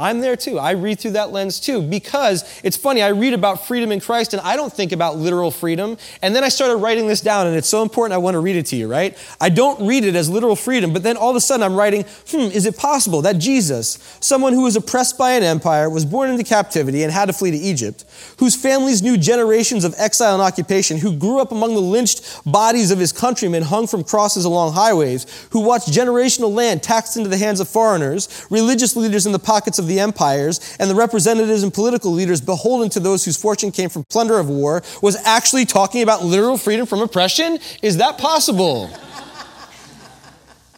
I'm 0.00 0.20
there 0.20 0.34
too. 0.34 0.58
I 0.58 0.72
read 0.72 0.98
through 0.98 1.12
that 1.12 1.30
lens 1.30 1.60
too 1.60 1.82
because 1.82 2.60
it's 2.64 2.76
funny. 2.76 3.02
I 3.02 3.08
read 3.08 3.34
about 3.34 3.66
freedom 3.66 3.92
in 3.92 4.00
Christ 4.00 4.32
and 4.32 4.40
I 4.40 4.56
don't 4.56 4.72
think 4.72 4.92
about 4.92 5.18
literal 5.18 5.50
freedom. 5.50 5.98
And 6.22 6.34
then 6.34 6.42
I 6.42 6.48
started 6.48 6.76
writing 6.76 7.06
this 7.06 7.20
down 7.20 7.46
and 7.46 7.54
it's 7.54 7.68
so 7.68 7.82
important 7.82 8.14
I 8.14 8.18
want 8.18 8.34
to 8.34 8.40
read 8.40 8.56
it 8.56 8.64
to 8.66 8.76
you, 8.76 8.90
right? 8.90 9.16
I 9.40 9.50
don't 9.50 9.86
read 9.86 10.04
it 10.04 10.16
as 10.16 10.30
literal 10.30 10.56
freedom, 10.56 10.94
but 10.94 11.02
then 11.02 11.18
all 11.18 11.28
of 11.28 11.36
a 11.36 11.40
sudden 11.40 11.62
I'm 11.62 11.76
writing, 11.76 12.06
hmm, 12.28 12.50
is 12.50 12.64
it 12.64 12.78
possible 12.78 13.20
that 13.22 13.38
Jesus, 13.38 13.98
someone 14.20 14.54
who 14.54 14.62
was 14.62 14.74
oppressed 14.74 15.18
by 15.18 15.32
an 15.32 15.42
empire, 15.42 15.90
was 15.90 16.06
born 16.06 16.30
into 16.30 16.44
captivity 16.44 17.02
and 17.02 17.12
had 17.12 17.26
to 17.26 17.34
flee 17.34 17.50
to 17.50 17.58
Egypt, 17.58 18.06
whose 18.38 18.56
families 18.56 19.02
knew 19.02 19.18
generations 19.18 19.84
of 19.84 19.94
exile 19.98 20.32
and 20.32 20.42
occupation, 20.42 20.96
who 20.96 21.14
grew 21.14 21.40
up 21.40 21.52
among 21.52 21.74
the 21.74 21.80
lynched 21.80 22.42
bodies 22.50 22.90
of 22.90 22.98
his 22.98 23.12
countrymen 23.12 23.62
hung 23.64 23.86
from 23.86 24.02
crosses 24.02 24.46
along 24.46 24.72
highways, 24.72 25.26
who 25.50 25.60
watched 25.60 25.88
generational 25.88 26.50
land 26.50 26.82
taxed 26.82 27.18
into 27.18 27.28
the 27.28 27.36
hands 27.36 27.60
of 27.60 27.68
foreigners, 27.68 28.46
religious 28.48 28.96
leaders 28.96 29.26
in 29.26 29.32
the 29.32 29.38
pockets 29.38 29.78
of 29.78 29.89
the 29.90 30.00
empires, 30.00 30.76
and 30.80 30.88
the 30.88 30.94
representatives 30.94 31.62
and 31.62 31.74
political 31.74 32.10
leaders 32.12 32.40
beholden 32.40 32.88
to 32.90 33.00
those 33.00 33.24
whose 33.24 33.36
fortune 33.36 33.70
came 33.70 33.90
from 33.90 34.04
plunder 34.04 34.38
of 34.38 34.48
war, 34.48 34.82
was 35.02 35.16
actually 35.26 35.66
talking 35.66 36.02
about 36.02 36.24
literal 36.24 36.56
freedom 36.56 36.86
from 36.86 37.00
oppression? 37.00 37.58
Is 37.82 37.98
that 37.98 38.16
possible? 38.16 38.90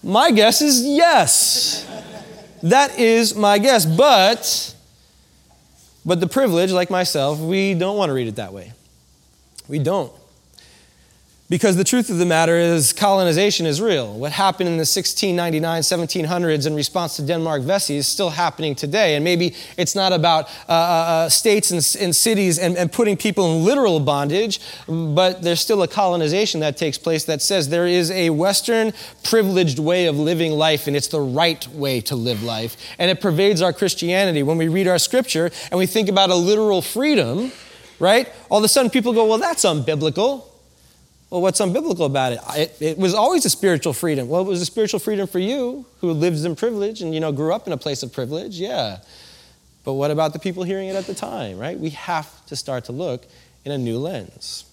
my 0.03 0.31
guess 0.32 0.61
is 0.61 0.82
yes. 0.85 1.87
That 2.62 2.99
is 2.99 3.35
my 3.35 3.59
guess. 3.59 3.85
But, 3.87 4.75
but 6.05 6.20
the 6.20 6.29
privilege, 6.29 6.73
like 6.73 6.91
myself, 6.91 7.38
we 7.38 7.75
don't 7.75 7.97
want 7.97 8.11
to 8.11 8.14
read 8.14 8.29
it 8.29 8.37
that 8.37 8.53
way. 8.53 8.73
We 9.69 9.79
don't. 9.79 10.12
Because 11.52 11.76
the 11.76 11.84
truth 11.84 12.08
of 12.08 12.16
the 12.16 12.25
matter 12.25 12.56
is, 12.56 12.94
colonization 12.94 13.66
is 13.66 13.78
real. 13.78 14.10
What 14.14 14.32
happened 14.32 14.70
in 14.70 14.76
the 14.76 14.88
1699, 14.88 15.82
1700s 15.82 16.66
in 16.66 16.75
response 16.75 17.16
to 17.16 17.22
Denmark 17.22 17.60
Vesey 17.60 17.96
is 17.96 18.06
still 18.06 18.31
happening 18.31 18.75
today. 18.75 19.16
And 19.16 19.22
maybe 19.22 19.54
it's 19.76 19.94
not 19.94 20.14
about 20.14 20.46
uh, 20.66 20.72
uh, 20.72 20.75
uh, 20.75 21.28
states 21.28 21.70
and, 21.70 22.02
and 22.02 22.16
cities 22.16 22.58
and, 22.58 22.75
and, 22.78 22.90
putting 22.90 23.19
people 23.19 23.54
in 23.54 23.66
literal 23.66 24.00
bondage, 24.00 24.60
but 24.88 25.43
there's 25.43 25.60
still 25.60 25.82
a 25.82 25.88
colonization 25.88 26.60
that 26.60 26.78
takes 26.78 26.96
place 26.96 27.26
that 27.26 27.43
says 27.43 27.69
there 27.69 27.87
is 27.87 28.10
a 28.12 28.31
Western 28.31 28.94
privileged 29.23 29.78
way 29.78 30.06
of 30.06 30.16
living 30.16 30.52
life, 30.52 30.87
and 30.87 30.97
it's 30.97 31.09
the 31.09 31.21
right 31.21 31.68
way 31.68 32.00
to 32.00 32.16
live 32.16 32.42
life. 32.42 32.78
And 32.99 33.11
it 33.11 33.21
pervades 33.21 33.61
our 33.61 33.75
Christianity. 33.75 34.42
When 34.42 34.56
we 34.56 34.68
read 34.68 34.88
our 34.88 34.99
scripture 34.99 35.50
and 35.71 35.76
we 35.78 35.85
think 35.85 36.09
about 36.09 36.30
a 36.30 36.35
literal 36.35 36.80
freedom, 36.80 37.52
right? 37.99 38.26
All 38.50 38.56
of 38.56 38.64
a 38.64 38.68
sudden 38.68 38.90
people 38.90 39.12
go, 39.12 39.26
well, 39.26 39.37
that's 39.37 39.66
unbiblical. 39.66 40.47
Well, 41.32 41.40
what's 41.40 41.62
unbiblical 41.62 42.04
about 42.04 42.34
it? 42.34 42.40
it? 42.54 42.76
it? 42.82 42.98
was 42.98 43.14
always 43.14 43.46
a 43.46 43.48
spiritual 43.48 43.94
freedom. 43.94 44.28
Well, 44.28 44.42
it 44.42 44.48
was 44.48 44.60
a 44.60 44.66
spiritual 44.66 45.00
freedom 45.00 45.26
for 45.26 45.38
you 45.38 45.86
who 46.02 46.12
lives 46.12 46.44
in 46.44 46.54
privilege 46.54 47.00
and, 47.00 47.14
you 47.14 47.20
know, 47.20 47.32
grew 47.32 47.54
up 47.54 47.66
in 47.66 47.72
a 47.72 47.78
place 47.78 48.02
of 48.02 48.12
privilege. 48.12 48.60
Yeah. 48.60 48.98
But 49.82 49.94
what 49.94 50.10
about 50.10 50.34
the 50.34 50.38
people 50.38 50.62
hearing 50.62 50.88
it 50.88 50.94
at 50.94 51.06
the 51.06 51.14
time, 51.14 51.58
right? 51.58 51.80
We 51.80 51.88
have 51.90 52.44
to 52.48 52.54
start 52.54 52.84
to 52.84 52.92
look 52.92 53.24
in 53.64 53.72
a 53.72 53.78
new 53.78 53.96
lens. 53.96 54.66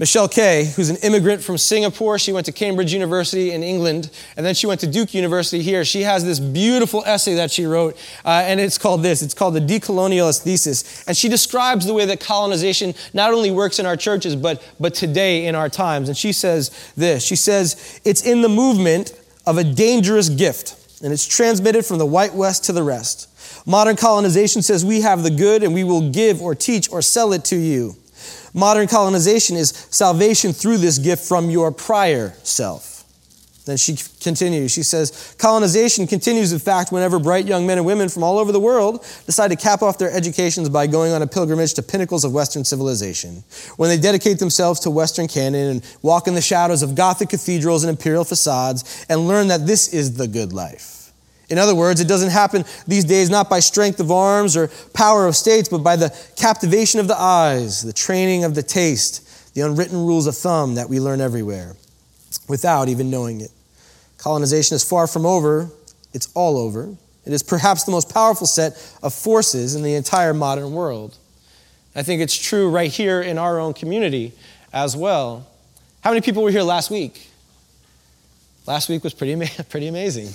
Michelle 0.00 0.28
Kay, 0.28 0.64
who's 0.76 0.88
an 0.88 0.96
immigrant 1.02 1.42
from 1.42 1.58
Singapore, 1.58 2.18
she 2.18 2.32
went 2.32 2.46
to 2.46 2.52
Cambridge 2.52 2.90
University 2.90 3.50
in 3.50 3.62
England, 3.62 4.10
and 4.34 4.46
then 4.46 4.54
she 4.54 4.66
went 4.66 4.80
to 4.80 4.86
Duke 4.86 5.12
University 5.12 5.60
here. 5.60 5.84
She 5.84 6.04
has 6.04 6.24
this 6.24 6.40
beautiful 6.40 7.04
essay 7.04 7.34
that 7.34 7.50
she 7.50 7.66
wrote, 7.66 7.98
uh, 8.24 8.42
and 8.46 8.58
it's 8.60 8.78
called 8.78 9.02
this 9.02 9.20
it's 9.20 9.34
called 9.34 9.52
the 9.52 9.60
Decolonialist 9.60 10.40
Thesis. 10.40 11.04
And 11.06 11.14
she 11.14 11.28
describes 11.28 11.84
the 11.84 11.92
way 11.92 12.06
that 12.06 12.18
colonization 12.18 12.94
not 13.12 13.34
only 13.34 13.50
works 13.50 13.78
in 13.78 13.84
our 13.84 13.94
churches, 13.94 14.34
but, 14.34 14.66
but 14.80 14.94
today 14.94 15.44
in 15.44 15.54
our 15.54 15.68
times. 15.68 16.08
And 16.08 16.16
she 16.16 16.32
says 16.32 16.70
this 16.96 17.22
She 17.22 17.36
says, 17.36 18.00
It's 18.02 18.24
in 18.24 18.40
the 18.40 18.48
movement 18.48 19.12
of 19.46 19.58
a 19.58 19.64
dangerous 19.64 20.30
gift, 20.30 20.76
and 21.04 21.12
it's 21.12 21.26
transmitted 21.26 21.84
from 21.84 21.98
the 21.98 22.06
white 22.06 22.32
west 22.32 22.64
to 22.64 22.72
the 22.72 22.82
rest. 22.82 23.28
Modern 23.66 23.96
colonization 23.96 24.62
says 24.62 24.82
we 24.82 25.02
have 25.02 25.22
the 25.22 25.30
good 25.30 25.62
and 25.62 25.74
we 25.74 25.84
will 25.84 26.10
give 26.10 26.40
or 26.40 26.54
teach 26.54 26.90
or 26.90 27.02
sell 27.02 27.34
it 27.34 27.44
to 27.44 27.56
you. 27.56 27.96
Modern 28.54 28.88
colonization 28.88 29.56
is 29.56 29.70
salvation 29.90 30.52
through 30.52 30.78
this 30.78 30.98
gift 30.98 31.26
from 31.26 31.50
your 31.50 31.70
prior 31.70 32.34
self. 32.42 32.90
Then 33.66 33.76
she 33.76 33.96
continues. 34.20 34.72
She 34.72 34.82
says, 34.82 35.36
Colonization 35.38 36.06
continues, 36.06 36.52
in 36.52 36.58
fact, 36.58 36.90
whenever 36.90 37.18
bright 37.18 37.46
young 37.46 37.66
men 37.66 37.78
and 37.78 37.86
women 37.86 38.08
from 38.08 38.24
all 38.24 38.38
over 38.38 38.52
the 38.52 38.60
world 38.60 39.02
decide 39.26 39.48
to 39.48 39.56
cap 39.56 39.82
off 39.82 39.98
their 39.98 40.10
educations 40.10 40.68
by 40.68 40.86
going 40.86 41.12
on 41.12 41.22
a 41.22 41.26
pilgrimage 41.26 41.74
to 41.74 41.82
pinnacles 41.82 42.24
of 42.24 42.32
Western 42.32 42.64
civilization. 42.64 43.44
When 43.76 43.88
they 43.88 43.98
dedicate 43.98 44.38
themselves 44.38 44.80
to 44.80 44.90
Western 44.90 45.28
canon 45.28 45.68
and 45.68 45.96
walk 46.02 46.26
in 46.26 46.34
the 46.34 46.40
shadows 46.40 46.82
of 46.82 46.94
Gothic 46.94 47.28
cathedrals 47.28 47.84
and 47.84 47.90
imperial 47.90 48.24
facades 48.24 49.06
and 49.08 49.28
learn 49.28 49.48
that 49.48 49.66
this 49.66 49.92
is 49.92 50.14
the 50.14 50.26
good 50.26 50.52
life. 50.52 50.99
In 51.50 51.58
other 51.58 51.74
words, 51.74 52.00
it 52.00 52.06
doesn't 52.06 52.30
happen 52.30 52.64
these 52.86 53.04
days 53.04 53.28
not 53.28 53.50
by 53.50 53.58
strength 53.58 53.98
of 53.98 54.10
arms 54.10 54.56
or 54.56 54.68
power 54.94 55.26
of 55.26 55.34
states, 55.34 55.68
but 55.68 55.78
by 55.78 55.96
the 55.96 56.16
captivation 56.36 57.00
of 57.00 57.08
the 57.08 57.20
eyes, 57.20 57.82
the 57.82 57.92
training 57.92 58.44
of 58.44 58.54
the 58.54 58.62
taste, 58.62 59.54
the 59.54 59.62
unwritten 59.62 59.98
rules 59.98 60.28
of 60.28 60.36
thumb 60.36 60.76
that 60.76 60.88
we 60.88 61.00
learn 61.00 61.20
everywhere 61.20 61.74
without 62.48 62.88
even 62.88 63.10
knowing 63.10 63.40
it. 63.40 63.50
Colonization 64.16 64.76
is 64.76 64.84
far 64.84 65.08
from 65.08 65.26
over, 65.26 65.68
it's 66.12 66.30
all 66.34 66.56
over. 66.56 66.94
It 67.26 67.32
is 67.32 67.42
perhaps 67.42 67.84
the 67.84 67.90
most 67.90 68.12
powerful 68.12 68.46
set 68.46 68.72
of 69.02 69.12
forces 69.12 69.74
in 69.74 69.82
the 69.82 69.94
entire 69.94 70.32
modern 70.32 70.72
world. 70.72 71.16
I 71.94 72.02
think 72.02 72.22
it's 72.22 72.36
true 72.36 72.70
right 72.70 72.90
here 72.90 73.20
in 73.20 73.38
our 73.38 73.58
own 73.58 73.74
community 73.74 74.32
as 74.72 74.96
well. 74.96 75.46
How 76.02 76.10
many 76.10 76.20
people 76.20 76.42
were 76.42 76.50
here 76.50 76.62
last 76.62 76.90
week? 76.90 77.28
Last 78.66 78.88
week 78.88 79.02
was 79.02 79.14
pretty, 79.14 79.36
pretty 79.68 79.88
amazing. 79.88 80.28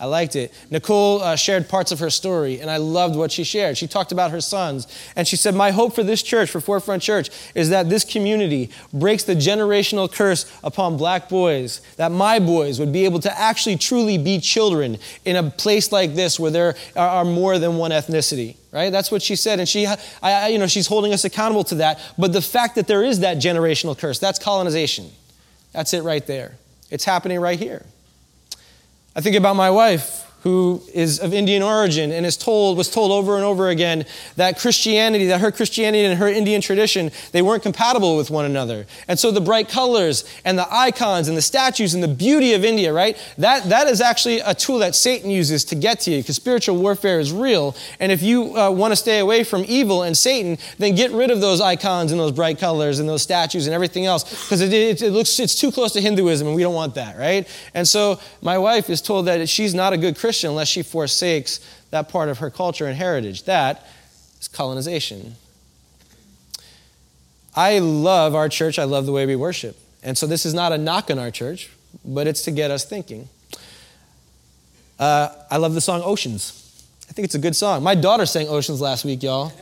I 0.00 0.06
liked 0.06 0.34
it. 0.34 0.54
Nicole 0.70 1.20
uh, 1.20 1.36
shared 1.36 1.68
parts 1.68 1.92
of 1.92 1.98
her 1.98 2.08
story, 2.08 2.58
and 2.58 2.70
I 2.70 2.78
loved 2.78 3.16
what 3.16 3.30
she 3.30 3.44
shared. 3.44 3.76
She 3.76 3.86
talked 3.86 4.12
about 4.12 4.30
her 4.30 4.40
sons, 4.40 4.88
and 5.14 5.28
she 5.28 5.36
said, 5.36 5.54
My 5.54 5.72
hope 5.72 5.94
for 5.94 6.02
this 6.02 6.22
church, 6.22 6.50
for 6.50 6.58
Forefront 6.58 7.02
Church, 7.02 7.28
is 7.54 7.68
that 7.68 7.90
this 7.90 8.02
community 8.02 8.70
breaks 8.94 9.24
the 9.24 9.34
generational 9.34 10.10
curse 10.10 10.50
upon 10.64 10.96
black 10.96 11.28
boys, 11.28 11.82
that 11.96 12.10
my 12.10 12.38
boys 12.38 12.80
would 12.80 12.94
be 12.94 13.04
able 13.04 13.20
to 13.20 13.38
actually 13.38 13.76
truly 13.76 14.16
be 14.16 14.40
children 14.40 14.96
in 15.26 15.36
a 15.36 15.50
place 15.50 15.92
like 15.92 16.14
this 16.14 16.40
where 16.40 16.50
there 16.50 16.74
are 16.96 17.24
more 17.26 17.58
than 17.58 17.76
one 17.76 17.90
ethnicity. 17.90 18.56
Right? 18.72 18.90
That's 18.90 19.10
what 19.10 19.20
she 19.20 19.36
said, 19.36 19.58
and 19.58 19.68
she, 19.68 19.86
I, 20.22 20.48
you 20.48 20.58
know, 20.58 20.68
she's 20.68 20.86
holding 20.86 21.12
us 21.12 21.24
accountable 21.24 21.64
to 21.64 21.74
that. 21.76 22.00
But 22.16 22.32
the 22.32 22.40
fact 22.40 22.76
that 22.76 22.86
there 22.86 23.04
is 23.04 23.20
that 23.20 23.36
generational 23.36 23.98
curse, 23.98 24.18
that's 24.18 24.38
colonization. 24.38 25.10
That's 25.72 25.92
it 25.92 26.04
right 26.04 26.26
there. 26.26 26.54
It's 26.88 27.04
happening 27.04 27.38
right 27.40 27.58
here. 27.58 27.84
I 29.14 29.20
think 29.20 29.36
about 29.36 29.56
my 29.56 29.70
wife 29.70 30.29
who 30.42 30.82
is 30.94 31.20
of 31.20 31.34
Indian 31.34 31.62
origin 31.62 32.10
and 32.12 32.24
is 32.24 32.36
told, 32.36 32.78
was 32.78 32.90
told 32.90 33.12
over 33.12 33.36
and 33.36 33.44
over 33.44 33.68
again 33.68 34.06
that 34.36 34.58
Christianity, 34.58 35.26
that 35.26 35.40
her 35.40 35.52
Christianity 35.52 36.04
and 36.04 36.18
her 36.18 36.28
Indian 36.28 36.62
tradition, 36.62 37.10
they 37.32 37.42
weren't 37.42 37.62
compatible 37.62 38.16
with 38.16 38.30
one 38.30 38.46
another. 38.46 38.86
And 39.06 39.18
so 39.18 39.30
the 39.30 39.40
bright 39.40 39.68
colors 39.68 40.24
and 40.44 40.58
the 40.58 40.66
icons 40.72 41.28
and 41.28 41.36
the 41.36 41.42
statues 41.42 41.92
and 41.92 42.02
the 42.02 42.08
beauty 42.08 42.54
of 42.54 42.64
India, 42.64 42.92
right? 42.92 43.18
That, 43.36 43.68
that 43.68 43.86
is 43.86 44.00
actually 44.00 44.40
a 44.40 44.54
tool 44.54 44.78
that 44.78 44.94
Satan 44.94 45.30
uses 45.30 45.64
to 45.66 45.74
get 45.74 46.00
to 46.00 46.10
you 46.10 46.18
because 46.20 46.36
spiritual 46.36 46.78
warfare 46.78 47.20
is 47.20 47.32
real. 47.32 47.76
And 47.98 48.10
if 48.10 48.22
you 48.22 48.56
uh, 48.56 48.70
want 48.70 48.92
to 48.92 48.96
stay 48.96 49.18
away 49.18 49.44
from 49.44 49.64
evil 49.68 50.04
and 50.04 50.16
Satan, 50.16 50.56
then 50.78 50.94
get 50.94 51.10
rid 51.10 51.30
of 51.30 51.42
those 51.42 51.60
icons 51.60 52.12
and 52.12 52.20
those 52.20 52.32
bright 52.32 52.58
colors 52.58 52.98
and 52.98 53.08
those 53.08 53.22
statues 53.22 53.66
and 53.66 53.74
everything 53.74 54.06
else 54.06 54.24
because 54.44 54.62
it, 54.62 54.72
it, 54.72 55.02
it 55.02 55.10
looks, 55.10 55.38
it's 55.38 55.54
too 55.54 55.70
close 55.70 55.92
to 55.92 56.00
Hinduism 56.00 56.46
and 56.46 56.56
we 56.56 56.62
don't 56.62 56.74
want 56.74 56.94
that, 56.94 57.18
right? 57.18 57.46
And 57.74 57.86
so 57.86 58.20
my 58.40 58.56
wife 58.56 58.88
is 58.88 59.02
told 59.02 59.26
that 59.26 59.46
she's 59.46 59.74
not 59.74 59.92
a 59.92 59.98
good 59.98 60.16
Christian 60.16 60.29
Christian 60.30 60.50
unless 60.50 60.68
she 60.68 60.84
forsakes 60.84 61.58
that 61.90 62.08
part 62.08 62.28
of 62.28 62.38
her 62.38 62.50
culture 62.50 62.86
and 62.86 62.96
heritage. 62.96 63.42
That 63.46 63.84
is 64.40 64.46
colonization. 64.46 65.34
I 67.56 67.80
love 67.80 68.36
our 68.36 68.48
church. 68.48 68.78
I 68.78 68.84
love 68.84 69.06
the 69.06 69.12
way 69.12 69.26
we 69.26 69.34
worship. 69.34 69.76
And 70.04 70.16
so 70.16 70.28
this 70.28 70.46
is 70.46 70.54
not 70.54 70.70
a 70.70 70.78
knock 70.78 71.10
on 71.10 71.18
our 71.18 71.32
church, 71.32 71.68
but 72.04 72.28
it's 72.28 72.42
to 72.42 72.52
get 72.52 72.70
us 72.70 72.84
thinking. 72.84 73.28
Uh, 75.00 75.30
I 75.50 75.56
love 75.56 75.74
the 75.74 75.80
song 75.80 76.00
Oceans. 76.04 76.84
I 77.08 77.12
think 77.12 77.24
it's 77.24 77.34
a 77.34 77.40
good 77.40 77.56
song. 77.56 77.82
My 77.82 77.96
daughter 77.96 78.24
sang 78.24 78.46
Oceans 78.46 78.80
last 78.80 79.04
week, 79.04 79.24
y'all. 79.24 79.52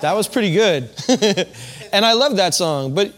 That 0.00 0.16
was 0.16 0.26
pretty 0.26 0.52
good. 0.52 0.90
and 1.92 2.04
I 2.04 2.14
love 2.14 2.38
that 2.38 2.54
song. 2.54 2.92
But 2.92 3.14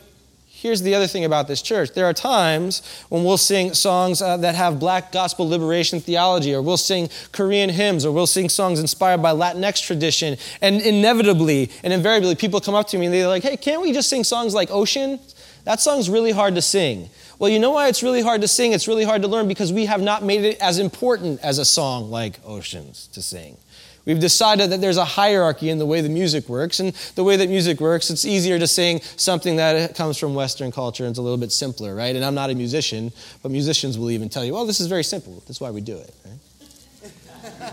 here's 0.65 0.81
the 0.81 0.95
other 0.95 1.07
thing 1.07 1.27
about 1.27 1.47
this 1.47 1.61
church 1.61 1.93
there 1.93 2.07
are 2.07 2.15
times 2.15 2.81
when 3.11 3.23
we'll 3.23 3.37
sing 3.37 3.75
songs 3.75 4.23
uh, 4.23 4.35
that 4.39 4.55
have 4.55 4.81
black 4.81 5.13
gospel 5.13 5.47
liberation 5.47 6.01
theology, 6.01 6.55
or 6.55 6.63
we'll 6.63 6.79
sing 6.79 7.11
Korean 7.33 7.69
hymns, 7.69 8.07
or 8.07 8.13
we'll 8.13 8.27
sing 8.27 8.49
songs 8.49 8.81
inspired 8.81 9.21
by 9.21 9.33
Latinx 9.33 9.85
tradition. 9.85 10.39
And 10.63 10.81
inevitably 10.81 11.71
and 11.83 11.93
invariably, 11.93 12.35
people 12.35 12.63
come 12.63 12.75
up 12.75 12.89
to 12.89 12.99
me 12.99 13.07
and 13.07 13.15
they're 13.15 13.29
like, 13.29 13.43
hey, 13.43 13.59
can't 13.59 13.83
we 13.83 13.93
just 13.93 14.09
sing 14.09 14.25
songs 14.25 14.55
like 14.55 14.71
Ocean? 14.71 15.21
That 15.65 15.81
song's 15.81 16.09
really 16.09 16.33
hard 16.33 16.55
to 16.55 16.63
sing. 16.63 17.11
Well, 17.39 17.51
you 17.51 17.59
know 17.59 17.73
why 17.73 17.89
it's 17.89 18.03
really 18.03 18.23
hard 18.23 18.41
to 18.41 18.49
sing? 18.49 18.73
It's 18.73 18.89
really 18.89 19.05
hard 19.05 19.21
to 19.21 19.29
learn 19.29 19.49
because 19.49 19.71
we 19.71 19.85
have 19.85 20.01
not 20.01 20.23
made 20.23 20.45
it 20.45 20.59
as 20.61 20.79
important 20.79 21.41
as 21.41 21.59
a 21.59 21.65
song 21.67 22.11
like 22.11 22.41
Oceans 22.43 23.09
to 23.09 23.21
sing. 23.21 23.59
We've 24.07 24.21
decided 24.21 24.71
that 24.71 24.81
there's 24.81 24.99
a 24.99 25.05
hierarchy 25.05 25.71
in 25.71 25.79
the 25.79 25.87
way 25.87 26.03
the 26.03 26.11
music 26.11 26.49
works, 26.49 26.79
and 26.79 26.93
the 27.15 27.25
way 27.25 27.37
that 27.37 27.49
music 27.49 27.81
works, 27.81 28.11
it's 28.11 28.25
easier 28.25 28.59
to 28.59 28.67
sing 28.67 29.01
something 29.17 29.57
that 29.57 29.95
comes 29.95 30.19
from 30.19 30.35
Western 30.35 30.71
culture 30.71 31.05
and 31.05 31.13
it's 31.13 31.19
a 31.19 31.23
little 31.23 31.39
bit 31.39 31.53
simpler, 31.53 31.95
right? 31.95 32.15
And 32.15 32.25
I'm 32.25 32.35
not 32.35 32.51
a 32.51 32.55
musician, 32.55 33.13
but 33.43 33.51
musicians 33.51 33.99
will 33.99 34.11
even 34.11 34.29
tell 34.29 34.45
you, 34.45 34.53
well, 34.53 34.67
this 34.67 34.81
is 34.81 34.89
very 34.89 35.05
simple. 35.05 35.43
That's 35.47 35.61
why 35.61 35.71
we 35.71 35.81
do 35.81 35.97
it, 35.97 36.15
right? 36.25 37.73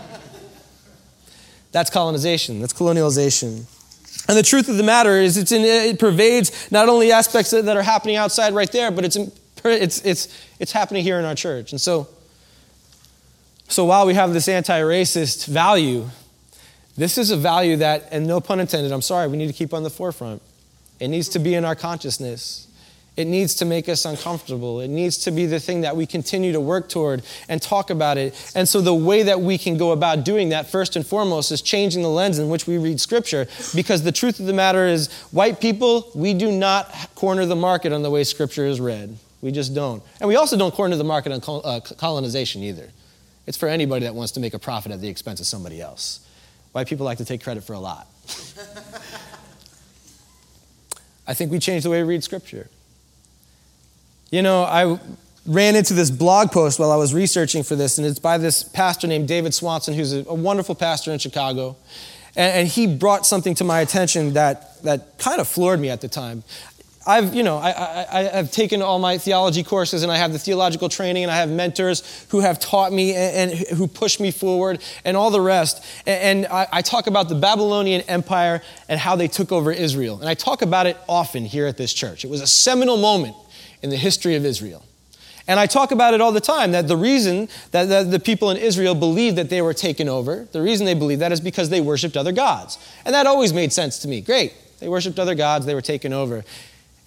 That's 1.72 1.88
colonization, 1.88 2.60
that's 2.60 2.74
colonialization. 2.74 3.64
And 4.28 4.38
the 4.38 4.42
truth 4.42 4.68
of 4.68 4.76
the 4.76 4.82
matter 4.82 5.16
is, 5.16 5.38
it's 5.38 5.52
in, 5.52 5.62
it 5.62 5.98
pervades 5.98 6.70
not 6.70 6.90
only 6.90 7.10
aspects 7.10 7.50
that 7.50 7.66
are 7.76 7.82
happening 7.82 8.16
outside 8.16 8.54
right 8.54 8.70
there, 8.70 8.90
but 8.90 9.06
it's, 9.06 9.16
it's, 9.64 10.04
it's, 10.04 10.28
it's 10.60 10.72
happening 10.72 11.02
here 11.02 11.18
in 11.18 11.24
our 11.24 11.34
church. 11.34 11.72
And 11.72 11.80
so, 11.80 12.08
so 13.68 13.86
while 13.86 14.06
we 14.06 14.12
have 14.14 14.34
this 14.34 14.48
anti 14.48 14.80
racist 14.80 15.46
value, 15.46 16.08
this 16.96 17.18
is 17.18 17.30
a 17.30 17.36
value 17.36 17.76
that, 17.76 18.08
and 18.10 18.26
no 18.26 18.40
pun 18.40 18.60
intended, 18.60 18.92
I'm 18.92 19.02
sorry, 19.02 19.28
we 19.28 19.36
need 19.36 19.46
to 19.48 19.52
keep 19.52 19.72
on 19.72 19.82
the 19.82 19.90
forefront. 19.90 20.42
It 21.00 21.08
needs 21.08 21.28
to 21.30 21.38
be 21.38 21.54
in 21.54 21.64
our 21.64 21.74
consciousness. 21.74 22.68
It 23.14 23.26
needs 23.26 23.54
to 23.56 23.66
make 23.66 23.90
us 23.90 24.06
uncomfortable. 24.06 24.80
It 24.80 24.88
needs 24.88 25.18
to 25.24 25.30
be 25.30 25.44
the 25.44 25.60
thing 25.60 25.82
that 25.82 25.96
we 25.96 26.06
continue 26.06 26.52
to 26.52 26.60
work 26.60 26.88
toward 26.88 27.22
and 27.46 27.60
talk 27.60 27.90
about 27.90 28.16
it. 28.16 28.52
And 28.54 28.66
so, 28.66 28.80
the 28.80 28.94
way 28.94 29.22
that 29.24 29.40
we 29.40 29.58
can 29.58 29.76
go 29.76 29.92
about 29.92 30.24
doing 30.24 30.48
that, 30.48 30.70
first 30.70 30.96
and 30.96 31.06
foremost, 31.06 31.52
is 31.52 31.60
changing 31.60 32.02
the 32.02 32.08
lens 32.08 32.38
in 32.38 32.48
which 32.48 32.66
we 32.66 32.78
read 32.78 33.00
Scripture. 33.00 33.46
Because 33.74 34.02
the 34.02 34.12
truth 34.12 34.40
of 34.40 34.46
the 34.46 34.54
matter 34.54 34.86
is, 34.86 35.12
white 35.30 35.60
people, 35.60 36.10
we 36.14 36.32
do 36.32 36.50
not 36.50 36.90
corner 37.14 37.44
the 37.44 37.56
market 37.56 37.92
on 37.92 38.02
the 38.02 38.10
way 38.10 38.24
Scripture 38.24 38.64
is 38.64 38.80
read. 38.80 39.18
We 39.42 39.50
just 39.50 39.74
don't. 39.74 40.02
And 40.20 40.28
we 40.28 40.36
also 40.36 40.56
don't 40.56 40.72
corner 40.72 40.96
the 40.96 41.04
market 41.04 41.32
on 41.32 41.60
uh, 41.64 41.80
colonization 41.80 42.62
either. 42.62 42.88
It's 43.46 43.58
for 43.58 43.68
anybody 43.68 44.06
that 44.06 44.14
wants 44.14 44.32
to 44.32 44.40
make 44.40 44.54
a 44.54 44.58
profit 44.58 44.92
at 44.92 45.00
the 45.00 45.08
expense 45.08 45.40
of 45.40 45.46
somebody 45.46 45.80
else. 45.82 46.26
White 46.72 46.86
people 46.86 47.04
like 47.04 47.18
to 47.18 47.24
take 47.24 47.42
credit 47.42 47.64
for 47.64 47.74
a 47.74 47.78
lot. 47.78 48.08
I 51.26 51.34
think 51.34 51.52
we 51.52 51.58
changed 51.58 51.84
the 51.84 51.90
way 51.90 52.02
we 52.02 52.08
read 52.08 52.24
Scripture. 52.24 52.68
You 54.30 54.42
know, 54.42 54.64
I 54.64 54.98
ran 55.46 55.76
into 55.76 55.94
this 55.94 56.10
blog 56.10 56.50
post 56.50 56.78
while 56.78 56.90
I 56.90 56.96
was 56.96 57.12
researching 57.12 57.62
for 57.62 57.76
this, 57.76 57.98
and 57.98 58.06
it's 58.06 58.18
by 58.18 58.38
this 58.38 58.62
pastor 58.62 59.06
named 59.06 59.28
David 59.28 59.52
Swanson, 59.54 59.94
who's 59.94 60.12
a, 60.12 60.34
wonderful 60.34 60.74
pastor 60.74 61.12
in 61.12 61.18
Chicago. 61.18 61.76
And, 62.34 62.60
and 62.60 62.68
he 62.68 62.86
brought 62.86 63.26
something 63.26 63.54
to 63.56 63.64
my 63.64 63.80
attention 63.80 64.32
that, 64.34 64.82
that 64.82 65.18
kind 65.18 65.40
of 65.40 65.48
floored 65.48 65.80
me 65.80 65.90
at 65.90 66.00
the 66.00 66.08
time. 66.08 66.44
I've, 67.06 67.34
you 67.34 67.42
know, 67.42 67.58
I, 67.58 67.70
I, 67.70 68.06
I, 68.12 68.22
have 68.36 68.50
taken 68.50 68.80
all 68.80 68.98
my 68.98 69.18
theology 69.18 69.62
courses 69.62 70.02
and 70.02 70.12
I 70.12 70.16
have 70.16 70.32
the 70.32 70.38
theological 70.38 70.88
training 70.88 71.24
and 71.24 71.32
I 71.32 71.36
have 71.36 71.48
mentors 71.48 72.26
who 72.30 72.40
have 72.40 72.60
taught 72.60 72.92
me 72.92 73.14
and, 73.14 73.50
and 73.50 73.60
who 73.76 73.88
push 73.88 74.20
me 74.20 74.30
forward 74.30 74.80
and 75.04 75.16
all 75.16 75.30
the 75.30 75.40
rest. 75.40 75.84
And, 76.06 76.44
and 76.44 76.52
I, 76.52 76.68
I, 76.72 76.82
talk 76.82 77.08
about 77.08 77.28
the 77.28 77.34
Babylonian 77.34 78.02
Empire 78.02 78.62
and 78.88 79.00
how 79.00 79.16
they 79.16 79.28
took 79.28 79.50
over 79.50 79.72
Israel. 79.72 80.20
And 80.20 80.28
I 80.28 80.34
talk 80.34 80.62
about 80.62 80.86
it 80.86 80.96
often 81.08 81.44
here 81.44 81.66
at 81.66 81.76
this 81.76 81.92
church. 81.92 82.24
It 82.24 82.30
was 82.30 82.40
a 82.40 82.46
seminal 82.46 82.96
moment 82.96 83.34
in 83.82 83.90
the 83.90 83.96
history 83.96 84.36
of 84.36 84.44
Israel. 84.44 84.84
And 85.48 85.58
I 85.58 85.66
talk 85.66 85.90
about 85.90 86.14
it 86.14 86.20
all 86.20 86.30
the 86.30 86.40
time 86.40 86.70
that 86.72 86.86
the 86.86 86.96
reason 86.96 87.48
that 87.72 87.86
the, 87.86 88.04
the 88.04 88.20
people 88.20 88.50
in 88.50 88.56
Israel 88.56 88.94
believed 88.94 89.36
that 89.38 89.50
they 89.50 89.60
were 89.60 89.74
taken 89.74 90.08
over, 90.08 90.46
the 90.52 90.62
reason 90.62 90.86
they 90.86 90.94
believed 90.94 91.20
that 91.20 91.32
is 91.32 91.40
because 91.40 91.68
they 91.68 91.80
worshiped 91.80 92.16
other 92.16 92.32
gods. 92.32 92.78
And 93.04 93.12
that 93.14 93.26
always 93.26 93.52
made 93.52 93.72
sense 93.72 93.98
to 94.00 94.08
me. 94.08 94.20
Great. 94.20 94.54
They 94.78 94.88
worshiped 94.88 95.18
other 95.18 95.34
gods, 95.34 95.66
they 95.66 95.74
were 95.74 95.80
taken 95.80 96.12
over. 96.12 96.44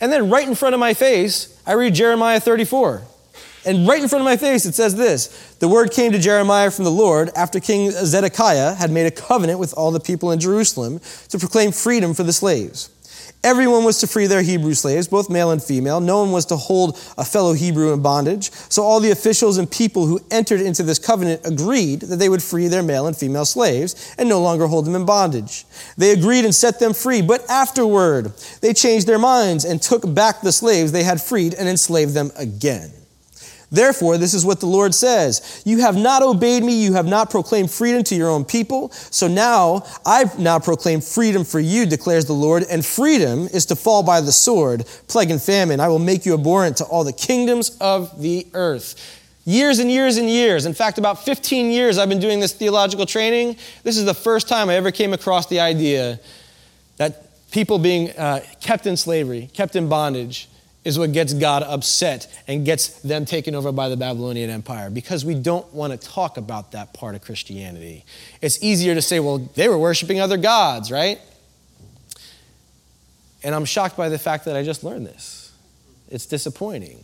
And 0.05 0.13
then 0.13 0.29
right 0.29 0.47
in 0.47 0.53
front 0.53 0.75
of 0.75 0.79
my 0.79 0.93
face, 0.93 1.59
I 1.65 1.73
read 1.73 1.95
Jeremiah 1.95 2.39
34. 2.39 3.01
And 3.65 3.87
right 3.87 4.03
in 4.03 4.07
front 4.07 4.21
of 4.21 4.25
my 4.25 4.37
face, 4.37 4.63
it 4.67 4.75
says 4.75 4.95
this 4.95 5.55
The 5.57 5.67
word 5.67 5.89
came 5.89 6.11
to 6.11 6.19
Jeremiah 6.19 6.69
from 6.69 6.85
the 6.85 6.91
Lord 6.91 7.31
after 7.35 7.59
King 7.59 7.89
Zedekiah 7.89 8.75
had 8.75 8.91
made 8.91 9.07
a 9.07 9.11
covenant 9.11 9.57
with 9.57 9.73
all 9.73 9.89
the 9.89 9.99
people 9.99 10.31
in 10.31 10.39
Jerusalem 10.39 11.01
to 11.29 11.39
proclaim 11.39 11.71
freedom 11.71 12.13
for 12.13 12.21
the 12.21 12.33
slaves. 12.33 12.91
Everyone 13.45 13.83
was 13.83 13.99
to 13.99 14.07
free 14.07 14.25
their 14.25 14.41
Hebrew 14.41 14.73
slaves, 14.73 15.07
both 15.07 15.29
male 15.29 15.51
and 15.51 15.61
female. 15.61 15.99
No 15.99 16.19
one 16.21 16.31
was 16.31 16.47
to 16.47 16.55
hold 16.55 16.97
a 17.15 17.23
fellow 17.23 17.53
Hebrew 17.53 17.93
in 17.93 18.01
bondage. 18.01 18.49
So 18.69 18.81
all 18.81 18.99
the 18.99 19.11
officials 19.11 19.59
and 19.59 19.69
people 19.69 20.07
who 20.07 20.19
entered 20.31 20.61
into 20.61 20.81
this 20.81 20.97
covenant 20.97 21.41
agreed 21.45 21.99
that 21.99 22.15
they 22.15 22.27
would 22.27 22.41
free 22.41 22.67
their 22.67 22.81
male 22.81 23.05
and 23.05 23.15
female 23.15 23.45
slaves 23.45 24.15
and 24.17 24.27
no 24.27 24.41
longer 24.41 24.65
hold 24.65 24.85
them 24.85 24.95
in 24.95 25.05
bondage. 25.05 25.65
They 25.95 26.09
agreed 26.09 26.43
and 26.43 26.55
set 26.55 26.79
them 26.79 26.95
free, 26.95 27.21
but 27.21 27.47
afterward 27.47 28.33
they 28.61 28.73
changed 28.73 29.05
their 29.05 29.19
minds 29.19 29.63
and 29.63 29.79
took 29.79 30.11
back 30.11 30.41
the 30.41 30.51
slaves 30.51 30.91
they 30.91 31.03
had 31.03 31.21
freed 31.21 31.53
and 31.53 31.69
enslaved 31.69 32.15
them 32.15 32.31
again. 32.37 32.91
Therefore, 33.71 34.17
this 34.17 34.33
is 34.33 34.45
what 34.45 34.59
the 34.59 34.65
Lord 34.65 34.93
says 34.93 35.61
You 35.65 35.79
have 35.79 35.95
not 35.95 36.21
obeyed 36.21 36.63
me, 36.63 36.83
you 36.83 36.93
have 36.93 37.05
not 37.05 37.29
proclaimed 37.29 37.71
freedom 37.71 38.03
to 38.05 38.15
your 38.15 38.29
own 38.29 38.45
people. 38.45 38.91
So 38.91 39.27
now 39.27 39.85
I 40.05 40.25
now 40.37 40.59
proclaim 40.59 41.01
freedom 41.01 41.43
for 41.43 41.59
you, 41.59 41.85
declares 41.85 42.25
the 42.25 42.33
Lord, 42.33 42.63
and 42.69 42.85
freedom 42.85 43.47
is 43.47 43.65
to 43.67 43.75
fall 43.75 44.03
by 44.03 44.21
the 44.21 44.31
sword, 44.31 44.85
plague 45.07 45.31
and 45.31 45.41
famine. 45.41 45.79
I 45.79 45.87
will 45.87 45.99
make 45.99 46.25
you 46.25 46.33
abhorrent 46.33 46.77
to 46.77 46.85
all 46.85 47.03
the 47.03 47.13
kingdoms 47.13 47.75
of 47.81 48.21
the 48.21 48.47
earth. 48.53 49.21
Years 49.45 49.77
and 49.77 49.91
years 49.91 50.17
and 50.17 50.27
years. 50.27 50.65
In 50.65 50.73
fact, 50.73 50.97
about 50.97 51.23
15 51.23 51.71
years 51.71 51.97
I've 51.97 52.09
been 52.09 52.19
doing 52.19 52.39
this 52.39 52.53
theological 52.53 53.05
training. 53.05 53.57
This 53.83 53.97
is 53.97 54.05
the 54.05 54.13
first 54.13 54.47
time 54.47 54.69
I 54.69 54.75
ever 54.75 54.91
came 54.91 55.13
across 55.13 55.47
the 55.47 55.59
idea 55.59 56.19
that 56.97 57.51
people 57.51 57.77
being 57.77 58.09
uh, 58.11 58.41
kept 58.59 58.87
in 58.87 58.97
slavery, 58.97 59.49
kept 59.53 59.75
in 59.75 59.87
bondage, 59.87 60.49
is 60.85 60.99
what 60.99 61.11
gets 61.11 61.33
God 61.33 61.63
upset 61.63 62.31
and 62.47 62.63
gets 62.63 62.87
them 63.01 63.25
taken 63.25 63.55
over 63.55 63.71
by 63.71 63.89
the 63.89 63.97
Babylonian 63.97 64.51
Empire 64.51 64.91
because 64.91 65.25
we 65.25 65.33
don't 65.33 65.73
want 65.73 65.99
to 65.99 66.07
talk 66.07 66.37
about 66.37 66.71
that 66.71 66.93
part 66.93 67.15
of 67.15 67.21
Christianity. 67.21 68.05
It's 68.39 68.63
easier 68.63 68.93
to 68.93 69.01
say, 69.01 69.19
well, 69.19 69.39
they 69.39 69.67
were 69.67 69.79
worshiping 69.79 70.21
other 70.21 70.37
gods, 70.37 70.91
right? 70.91 71.19
And 73.43 73.53
I'm 73.53 73.65
shocked 73.65 73.97
by 73.97 74.09
the 74.09 74.19
fact 74.19 74.45
that 74.45 74.55
I 74.55 74.63
just 74.63 74.83
learned 74.83 75.07
this. 75.07 75.51
It's 76.09 76.27
disappointing. 76.27 77.03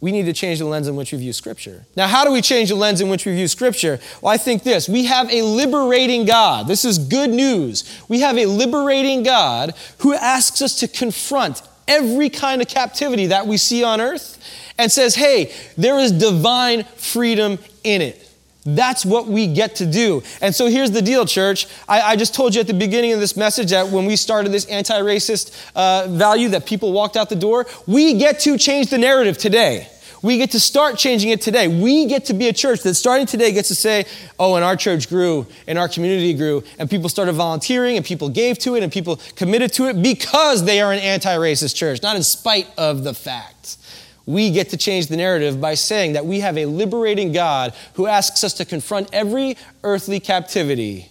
We 0.00 0.12
need 0.12 0.26
to 0.26 0.32
change 0.32 0.58
the 0.58 0.66
lens 0.66 0.88
in 0.88 0.96
which 0.96 1.12
we 1.12 1.18
view 1.18 1.32
Scripture. 1.32 1.86
Now, 1.96 2.08
how 2.08 2.24
do 2.24 2.32
we 2.32 2.42
change 2.42 2.68
the 2.68 2.74
lens 2.74 3.00
in 3.00 3.08
which 3.08 3.24
we 3.24 3.34
view 3.34 3.48
Scripture? 3.48 4.00
Well, 4.20 4.32
I 4.32 4.36
think 4.36 4.64
this 4.64 4.88
we 4.88 5.04
have 5.06 5.30
a 5.32 5.42
liberating 5.42 6.26
God. 6.26 6.66
This 6.66 6.84
is 6.84 6.98
good 6.98 7.30
news. 7.30 8.04
We 8.08 8.20
have 8.20 8.36
a 8.36 8.46
liberating 8.46 9.22
God 9.22 9.72
who 9.98 10.12
asks 10.12 10.60
us 10.60 10.78
to 10.80 10.88
confront 10.88 11.62
every 11.88 12.30
kind 12.30 12.62
of 12.62 12.68
captivity 12.68 13.26
that 13.26 13.46
we 13.46 13.56
see 13.56 13.84
on 13.84 14.00
earth 14.00 14.38
and 14.78 14.90
says, 14.90 15.14
hey, 15.14 15.52
there 15.76 15.98
is 15.98 16.12
divine 16.12 16.84
freedom 16.84 17.58
in 17.82 18.02
it. 18.02 18.20
That's 18.66 19.04
what 19.04 19.26
we 19.26 19.46
get 19.46 19.76
to 19.76 19.86
do. 19.86 20.22
And 20.40 20.54
so 20.54 20.68
here's 20.68 20.90
the 20.90 21.02
deal, 21.02 21.26
church. 21.26 21.66
I, 21.86 22.00
I 22.00 22.16
just 22.16 22.34
told 22.34 22.54
you 22.54 22.62
at 22.62 22.66
the 22.66 22.74
beginning 22.74 23.12
of 23.12 23.20
this 23.20 23.36
message 23.36 23.70
that 23.70 23.88
when 23.88 24.06
we 24.06 24.16
started 24.16 24.52
this 24.52 24.64
anti 24.66 24.98
racist 25.00 25.54
uh, 25.76 26.06
value 26.08 26.48
that 26.50 26.64
people 26.64 26.92
walked 26.92 27.16
out 27.16 27.28
the 27.28 27.36
door, 27.36 27.66
we 27.86 28.14
get 28.14 28.40
to 28.40 28.56
change 28.56 28.88
the 28.88 28.96
narrative 28.96 29.36
today. 29.36 29.88
We 30.24 30.38
get 30.38 30.52
to 30.52 30.60
start 30.60 30.96
changing 30.96 31.28
it 31.28 31.42
today. 31.42 31.68
We 31.68 32.06
get 32.06 32.24
to 32.26 32.32
be 32.32 32.48
a 32.48 32.52
church 32.54 32.82
that 32.84 32.94
starting 32.94 33.26
today 33.26 33.52
gets 33.52 33.68
to 33.68 33.74
say, 33.74 34.06
oh, 34.38 34.54
and 34.54 34.64
our 34.64 34.74
church 34.74 35.10
grew, 35.10 35.46
and 35.66 35.78
our 35.78 35.86
community 35.86 36.32
grew, 36.32 36.64
and 36.78 36.88
people 36.88 37.10
started 37.10 37.34
volunteering, 37.34 37.98
and 37.98 38.06
people 38.06 38.30
gave 38.30 38.58
to 38.60 38.74
it, 38.74 38.82
and 38.82 38.90
people 38.90 39.20
committed 39.36 39.74
to 39.74 39.84
it 39.84 40.02
because 40.02 40.64
they 40.64 40.80
are 40.80 40.94
an 40.94 40.98
anti 41.00 41.36
racist 41.36 41.76
church, 41.76 42.02
not 42.02 42.16
in 42.16 42.22
spite 42.22 42.66
of 42.78 43.04
the 43.04 43.12
facts. 43.12 43.76
We 44.24 44.50
get 44.50 44.70
to 44.70 44.78
change 44.78 45.08
the 45.08 45.18
narrative 45.18 45.60
by 45.60 45.74
saying 45.74 46.14
that 46.14 46.24
we 46.24 46.40
have 46.40 46.56
a 46.56 46.64
liberating 46.64 47.32
God 47.32 47.74
who 47.92 48.06
asks 48.06 48.42
us 48.42 48.54
to 48.54 48.64
confront 48.64 49.12
every 49.12 49.58
earthly 49.82 50.20
captivity 50.20 51.10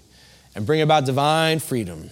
and 0.55 0.65
bring 0.65 0.81
about 0.81 1.05
divine 1.05 1.59
freedom. 1.59 2.09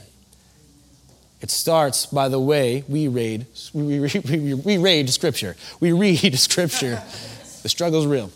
It 1.42 1.50
starts 1.50 2.06
by 2.06 2.30
the 2.30 2.40
way 2.40 2.84
we 2.88 3.08
read, 3.08 3.48
we, 3.74 4.00
we, 4.00 4.10
we, 4.26 4.54
we 4.54 4.78
read 4.78 5.10
Scripture. 5.10 5.56
We 5.80 5.92
read 5.92 6.38
Scripture. 6.40 7.02
The 7.64 7.70
struggle's 7.70 8.06
real. 8.06 8.32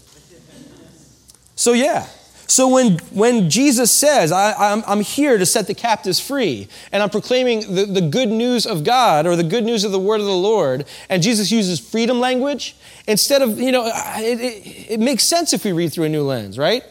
So, 1.56 1.74
yeah. 1.74 2.08
So, 2.48 2.68
when, 2.68 3.00
when 3.12 3.50
Jesus 3.50 3.92
says, 3.92 4.32
I, 4.32 4.72
am 4.72 4.84
I'm 4.86 5.02
here 5.02 5.38
to 5.38 5.46
set 5.46 5.66
the 5.66 5.74
captives 5.74 6.20
free, 6.20 6.68
and 6.92 7.02
I'm 7.02 7.10
proclaiming 7.10 7.74
the, 7.74 7.86
the 7.86 8.02
good 8.02 8.30
news 8.30 8.68
of 8.68 8.84
God 8.84 9.26
or 9.26 9.36
the 9.36 9.44
good 9.44 9.64
news 9.64 9.84
of 9.84 9.92
the 9.92 10.00
word 10.00 10.20
of 10.20 10.28
the 10.28 10.32
Lord, 10.32 10.86
and 11.10 11.24
Jesus 11.24 11.52
uses 11.52 11.80
freedom 11.80 12.20
language, 12.20 12.76
instead 13.08 13.42
of, 13.42 13.60
you 13.60 13.72
know, 13.72 13.92
it, 14.18 14.40
it, 14.40 14.92
it 14.92 15.00
makes 15.00 15.24
sense 15.24 15.54
if 15.54 15.66
we 15.66 15.72
read 15.72 15.92
through 15.92 16.06
a 16.06 16.10
new 16.10 16.24
lens, 16.24 16.58
right? 16.58 16.84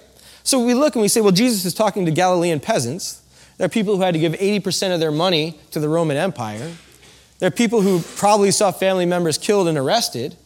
So, 0.42 0.58
we 0.58 0.74
look 0.74 0.96
and 0.96 1.02
we 1.02 1.08
say, 1.08 1.20
well, 1.20 1.32
Jesus 1.32 1.64
is 1.64 1.74
talking 1.74 2.04
to 2.06 2.10
Galilean 2.10 2.58
peasants. 2.58 3.22
There 3.56 3.66
are 3.66 3.70
people 3.70 3.96
who 3.96 4.02
had 4.02 4.14
to 4.14 4.20
give 4.20 4.32
80% 4.32 4.94
of 4.94 5.00
their 5.00 5.12
money 5.12 5.58
to 5.70 5.80
the 5.80 5.88
Roman 5.88 6.16
Empire. 6.16 6.72
There 7.38 7.48
are 7.48 7.52
people 7.52 7.80
who 7.80 8.00
probably 8.16 8.50
saw 8.50 8.72
family 8.72 9.06
members 9.06 9.38
killed 9.38 9.68
and 9.68 9.78
arrested. 9.78 10.36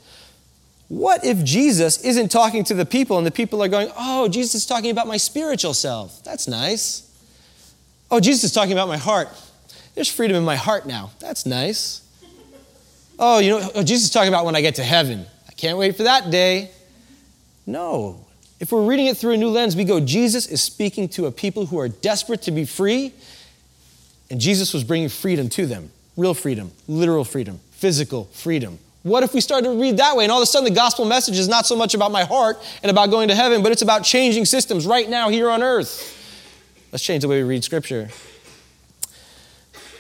What 0.89 1.25
if 1.25 1.45
Jesus 1.45 2.03
isn't 2.03 2.31
talking 2.31 2.65
to 2.65 2.75
the 2.75 2.87
people 2.87 3.19
and 3.19 3.27
the 3.27 3.31
people 3.31 3.63
are 3.63 3.69
going, 3.69 3.91
oh, 3.97 4.29
Jesus 4.29 4.55
is 4.57 4.67
talking 4.67 4.91
about 4.91 5.07
my 5.07 5.19
spiritual 5.19 5.75
self? 5.75 6.23
That's 6.25 6.49
nice. 6.49 7.05
Oh, 8.11 8.21
Jesus 8.21 8.45
is 8.45 8.53
talking 8.53 8.73
about 8.73 8.89
my 8.89 8.97
heart. 8.97 9.29
There's 9.95 10.11
freedom 10.11 10.37
in 10.37 10.45
my 10.45 10.57
heart 10.57 10.87
now. 10.87 11.11
That's 11.19 11.45
nice. 11.45 12.03
Oh, 13.19 13.39
you 13.39 13.51
know, 13.51 13.71
oh, 13.75 13.83
Jesus 13.83 14.05
is 14.05 14.11
talking 14.11 14.29
about 14.29 14.45
when 14.45 14.55
I 14.57 14.61
get 14.61 14.77
to 14.77 14.85
heaven. 14.85 15.27
I 15.49 15.53
can't 15.53 15.77
wait 15.77 15.97
for 15.97 16.05
that 16.05 16.31
day. 16.31 16.71
No, 17.67 18.25
if 18.61 18.73
we're 18.73 18.85
reading 18.85 19.07
it 19.07 19.17
through 19.17 19.33
a 19.33 19.37
new 19.37 19.51
lens, 19.51 19.77
we 19.77 19.85
go, 19.85 20.01
Jesus 20.01 20.47
is 20.47 20.61
speaking 20.61 21.09
to 21.11 21.27
a 21.27 21.33
people 21.33 21.67
who 21.67 21.79
are 21.79 21.89
desperate 21.89 22.43
to 22.43 22.51
be 22.51 22.65
free, 22.65 23.13
and 24.31 24.41
Jesus 24.41 24.75
was 24.75 24.85
bringing 24.85 25.09
freedom 25.09 25.49
to 25.51 25.67
them 25.67 25.91
real 26.19 26.35
freedom, 26.35 26.73
literal 26.89 27.25
freedom, 27.25 27.61
physical 27.71 28.25
freedom. 28.33 28.79
What 29.05 29.23
if 29.23 29.33
we 29.33 29.41
started 29.41 29.69
to 29.69 29.81
read 29.81 29.99
that 29.99 30.17
way 30.17 30.25
and 30.25 30.33
all 30.33 30.39
of 30.39 30.43
a 30.43 30.47
sudden 30.47 30.69
the 30.69 30.75
gospel 30.75 31.05
message 31.05 31.39
is 31.39 31.47
not 31.47 31.65
so 31.65 31.77
much 31.77 31.95
about 31.95 32.11
my 32.11 32.25
heart 32.25 32.59
and 32.83 32.91
about 32.91 33.11
going 33.11 33.29
to 33.29 33.35
heaven, 33.35 33.63
but 33.63 33.71
it's 33.71 33.83
about 33.83 34.03
changing 34.03 34.45
systems 34.45 34.85
right 34.85 35.09
now 35.09 35.31
here 35.31 35.49
on 35.49 35.63
earth? 35.63 36.17
Let's 36.91 37.05
change 37.05 37.23
the 37.23 37.29
way 37.29 37.41
we 37.43 37.49
read 37.49 37.63
scripture. 37.63 38.09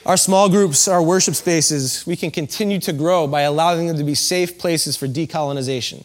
Our 0.04 0.16
small 0.16 0.48
groups, 0.48 0.88
our 0.88 1.02
worship 1.02 1.36
spaces, 1.36 2.04
we 2.06 2.16
can 2.16 2.30
continue 2.30 2.80
to 2.80 2.92
grow 2.92 3.26
by 3.28 3.42
allowing 3.42 3.86
them 3.86 3.96
to 3.96 4.04
be 4.04 4.14
safe 4.14 4.58
places 4.58 4.96
for 4.96 5.06
decolonization. 5.06 6.04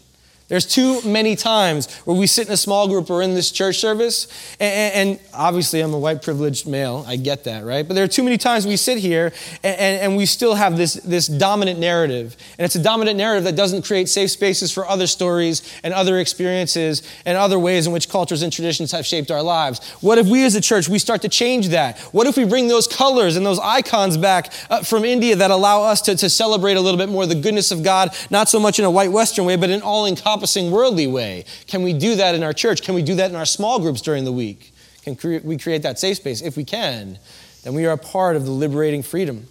There's 0.54 0.68
too 0.68 1.02
many 1.02 1.36
times 1.36 1.92
where 2.02 2.16
we 2.16 2.28
sit 2.28 2.46
in 2.46 2.54
a 2.54 2.58
small 2.58 2.88
group 2.88 3.10
or 3.10 3.24
in 3.24 3.34
this 3.34 3.50
church 3.50 3.78
service, 3.78 4.28
and, 4.60 5.10
and, 5.10 5.20
obviously 5.34 5.80
I'm 5.80 5.96
a 5.96 5.98
white 5.98 6.22
privileged 6.22 6.68
male, 6.68 7.04
I 7.08 7.16
get 7.16 7.46
that, 7.46 7.66
right? 7.66 7.88
But 7.88 7.96
there 7.96 8.04
are 8.04 8.08
too 8.08 8.22
many 8.22 8.38
times 8.38 8.68
we 8.68 8.76
sit 8.76 9.00
here 9.00 9.34
and, 9.64 9.76
and, 9.80 10.16
we 10.16 10.28
still 10.28 10.54
have 10.54 10.78
this, 10.78 10.94
this 10.94 11.26
dominant 11.26 11.80
narrative. 11.80 12.38
And 12.60 12.66
it's 12.66 12.76
a 12.76 12.84
dominant 12.84 13.18
narrative 13.18 13.46
that 13.46 13.56
doesn't 13.56 13.84
create 13.84 14.10
safe 14.10 14.30
spaces 14.30 14.72
for 14.72 14.88
other 14.88 15.08
stories 15.08 15.64
and 15.84 15.92
other 15.92 16.20
experiences 16.20 17.02
and 17.26 17.36
other 17.36 17.58
ways 17.58 17.88
in 17.88 17.92
which 17.92 18.08
cultures 18.08 18.44
and 18.44 18.54
traditions 18.54 18.92
have 18.92 19.08
shaped 19.08 19.32
our 19.32 19.42
lives. 19.42 19.84
What 20.02 20.20
if 20.20 20.28
we 20.28 20.46
as 20.46 20.54
a 20.54 20.62
church, 20.62 20.88
we 20.88 21.00
start 21.00 21.24
to 21.24 21.30
change 21.30 21.70
that? 21.70 21.98
What 22.12 22.28
if 22.28 22.38
we 22.38 22.46
bring 22.46 22.68
those 22.68 22.88
colors 22.88 23.38
and 23.38 23.44
those 23.44 23.58
icons 23.58 24.18
back 24.18 24.54
uh, 24.70 24.84
from 24.84 25.04
India 25.04 25.36
that 25.36 25.50
allow 25.50 25.82
us 25.82 26.00
to, 26.02 26.16
to 26.16 26.30
celebrate 26.30 26.78
a 26.78 26.82
little 26.82 27.00
bit 27.00 27.10
more 27.10 27.26
the 27.26 27.34
goodness 27.34 27.72
of 27.72 27.82
God, 27.82 28.16
not 28.30 28.50
so 28.50 28.60
much 28.60 28.78
in 28.78 28.86
a 28.86 28.92
white 28.92 29.12
Western 29.12 29.46
way, 29.46 29.56
but 29.56 29.72
in 29.72 29.82
all 29.82 30.06
encompassing 30.06 30.43
encompassing 30.44 30.72
worldly 30.72 31.08
way. 31.08 31.46
Can 31.68 31.84
we 31.84 31.94
do 31.94 32.16
that 32.16 32.36
in 32.36 32.44
our 32.44 32.52
church? 32.52 32.82
Can 32.82 32.96
we 32.96 33.02
do 33.02 33.16
that 33.16 33.30
in 33.30 33.36
our 33.38 33.46
small 33.46 33.80
groups 33.80 34.02
during 34.02 34.26
the 34.26 34.32
week? 34.32 34.74
Can 35.04 35.18
we 35.44 35.58
create 35.58 35.84
that 35.84 36.00
safe 36.00 36.18
space? 36.18 36.42
If 36.42 36.58
we 36.58 36.66
can, 36.66 37.18
then 37.64 37.74
we 37.74 37.86
are 37.86 37.94
a 37.94 37.98
part 37.98 38.36
of 38.36 38.44
the 38.46 38.52
liberating 38.52 39.04
freedom. 39.04 39.48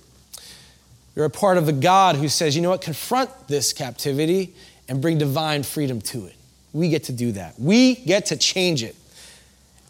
We're 1.14 1.24
a 1.24 1.30
part 1.30 1.56
of 1.56 1.64
the 1.64 1.72
God 1.72 2.16
who 2.16 2.28
says, 2.28 2.54
you 2.54 2.62
know 2.62 2.70
what, 2.70 2.82
confront 2.82 3.30
this 3.48 3.72
captivity 3.72 4.54
and 4.88 5.00
bring 5.00 5.16
divine 5.16 5.62
freedom 5.62 6.00
to 6.02 6.26
it. 6.26 6.34
We 6.74 6.90
get 6.90 7.04
to 7.04 7.12
do 7.12 7.32
that. 7.32 7.58
We 7.58 7.94
get 7.94 8.26
to 8.26 8.36
change 8.36 8.82
it. 8.82 8.94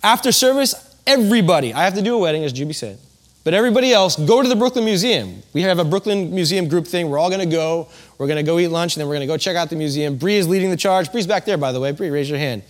After 0.04 0.30
service, 0.30 0.74
everybody, 1.06 1.74
I 1.74 1.84
have 1.84 1.94
to 1.94 2.02
do 2.02 2.14
a 2.14 2.18
wedding, 2.18 2.44
as 2.44 2.52
Juby 2.52 2.74
said. 2.74 2.98
But 3.44 3.54
everybody 3.54 3.92
else, 3.92 4.16
go 4.16 4.40
to 4.40 4.48
the 4.48 4.54
Brooklyn 4.54 4.84
Museum. 4.84 5.42
We 5.52 5.62
have 5.62 5.80
a 5.80 5.84
Brooklyn 5.84 6.32
Museum 6.32 6.68
group 6.68 6.86
thing. 6.86 7.10
We're 7.10 7.18
all 7.18 7.28
going 7.28 7.40
to 7.40 7.56
go. 7.56 7.88
We're 8.18 8.28
going 8.28 8.36
to 8.36 8.44
go 8.44 8.60
eat 8.60 8.68
lunch, 8.68 8.94
and 8.94 9.00
then 9.00 9.08
we're 9.08 9.16
going 9.16 9.26
to 9.26 9.32
go 9.32 9.36
check 9.36 9.56
out 9.56 9.68
the 9.68 9.74
museum. 9.74 10.16
Bree 10.16 10.36
is 10.36 10.46
leading 10.46 10.70
the 10.70 10.76
charge. 10.76 11.10
Bree's 11.10 11.26
back 11.26 11.44
there, 11.44 11.58
by 11.58 11.72
the 11.72 11.80
way. 11.80 11.90
Bree, 11.90 12.10
raise 12.10 12.30
your 12.30 12.38
hand. 12.38 12.62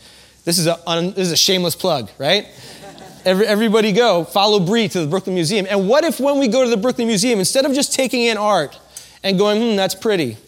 This 0.44 0.58
is 0.58 0.66
a, 0.66 0.78
un, 0.88 1.10
this 1.10 1.26
is 1.26 1.32
a 1.32 1.36
shameless 1.36 1.76
plug, 1.76 2.10
right? 2.18 2.46
Every, 3.24 3.46
everybody 3.46 3.92
go, 3.92 4.24
follow 4.24 4.58
Bree 4.58 4.88
to 4.88 5.00
the 5.00 5.06
Brooklyn 5.06 5.34
Museum. 5.34 5.66
And 5.68 5.88
what 5.88 6.04
if 6.04 6.18
when 6.18 6.38
we 6.38 6.48
go 6.48 6.64
to 6.64 6.70
the 6.70 6.76
Brooklyn 6.76 7.06
Museum, 7.06 7.38
instead 7.38 7.66
of 7.66 7.74
just 7.74 7.92
taking 7.92 8.22
in 8.22 8.38
art 8.38 8.78
and 9.22 9.38
going, 9.38 9.60
hmm, 9.60 9.76
that's 9.76 9.94
pretty, 9.94 10.38